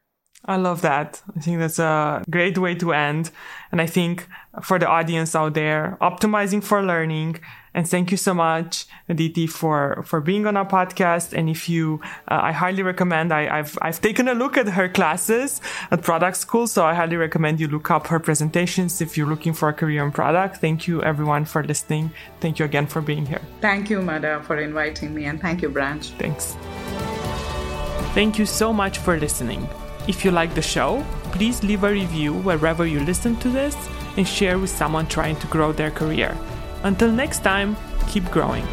I 0.47 0.57
love 0.57 0.81
that. 0.81 1.21
I 1.35 1.39
think 1.39 1.59
that's 1.59 1.79
a 1.79 2.23
great 2.29 2.57
way 2.57 2.75
to 2.75 2.93
end. 2.93 3.31
And 3.71 3.81
I 3.81 3.87
think 3.87 4.27
for 4.61 4.79
the 4.79 4.87
audience 4.87 5.35
out 5.35 5.55
there, 5.55 5.97
optimizing 6.01 6.63
for 6.63 6.83
learning. 6.83 7.39
And 7.73 7.89
thank 7.89 8.09
you 8.09 8.15
so 8.15 8.33
much, 8.33 8.85
Aditi, 9.09 9.47
for, 9.47 10.03
for 10.05 10.21
being 10.21 10.47
on 10.47 10.55
our 10.55 10.65
podcast. 10.65 11.33
And 11.33 11.49
if 11.49 11.67
you, 11.67 11.99
uh, 12.29 12.39
I 12.41 12.51
highly 12.53 12.83
recommend, 12.83 13.33
I, 13.33 13.57
have 13.57 13.77
I've 13.81 13.99
taken 13.99 14.29
a 14.29 14.33
look 14.33 14.55
at 14.55 14.69
her 14.69 14.87
classes 14.87 15.59
at 15.91 16.03
product 16.03 16.37
school. 16.37 16.67
So 16.67 16.85
I 16.85 16.93
highly 16.93 17.17
recommend 17.17 17.59
you 17.59 17.67
look 17.67 17.91
up 17.91 18.07
her 18.07 18.19
presentations 18.19 19.01
if 19.01 19.17
you're 19.17 19.27
looking 19.27 19.51
for 19.51 19.67
a 19.67 19.73
career 19.73 20.05
in 20.05 20.11
product. 20.11 20.57
Thank 20.57 20.87
you 20.87 21.01
everyone 21.03 21.43
for 21.43 21.63
listening. 21.63 22.11
Thank 22.39 22.59
you 22.59 22.65
again 22.65 22.87
for 22.87 23.01
being 23.01 23.25
here. 23.25 23.41
Thank 23.59 23.89
you, 23.89 24.01
Mada, 24.01 24.41
for 24.43 24.57
inviting 24.57 25.13
me. 25.13 25.25
And 25.25 25.41
thank 25.41 25.61
you, 25.61 25.69
Branch. 25.69 26.07
Thanks. 26.11 26.55
Thank 28.13 28.39
you 28.39 28.45
so 28.45 28.71
much 28.71 28.99
for 28.99 29.19
listening. 29.19 29.67
If 30.07 30.23
you 30.23 30.31
like 30.31 30.53
the 30.53 30.61
show, 30.61 31.03
please 31.31 31.63
leave 31.63 31.83
a 31.83 31.91
review 31.91 32.33
wherever 32.33 32.85
you 32.85 32.99
listen 32.99 33.35
to 33.37 33.49
this 33.49 33.75
and 34.17 34.27
share 34.27 34.59
with 34.59 34.69
someone 34.69 35.07
trying 35.07 35.35
to 35.37 35.47
grow 35.47 35.71
their 35.71 35.91
career. 35.91 36.37
Until 36.83 37.11
next 37.11 37.39
time, 37.39 37.75
keep 38.07 38.29
growing. 38.31 38.65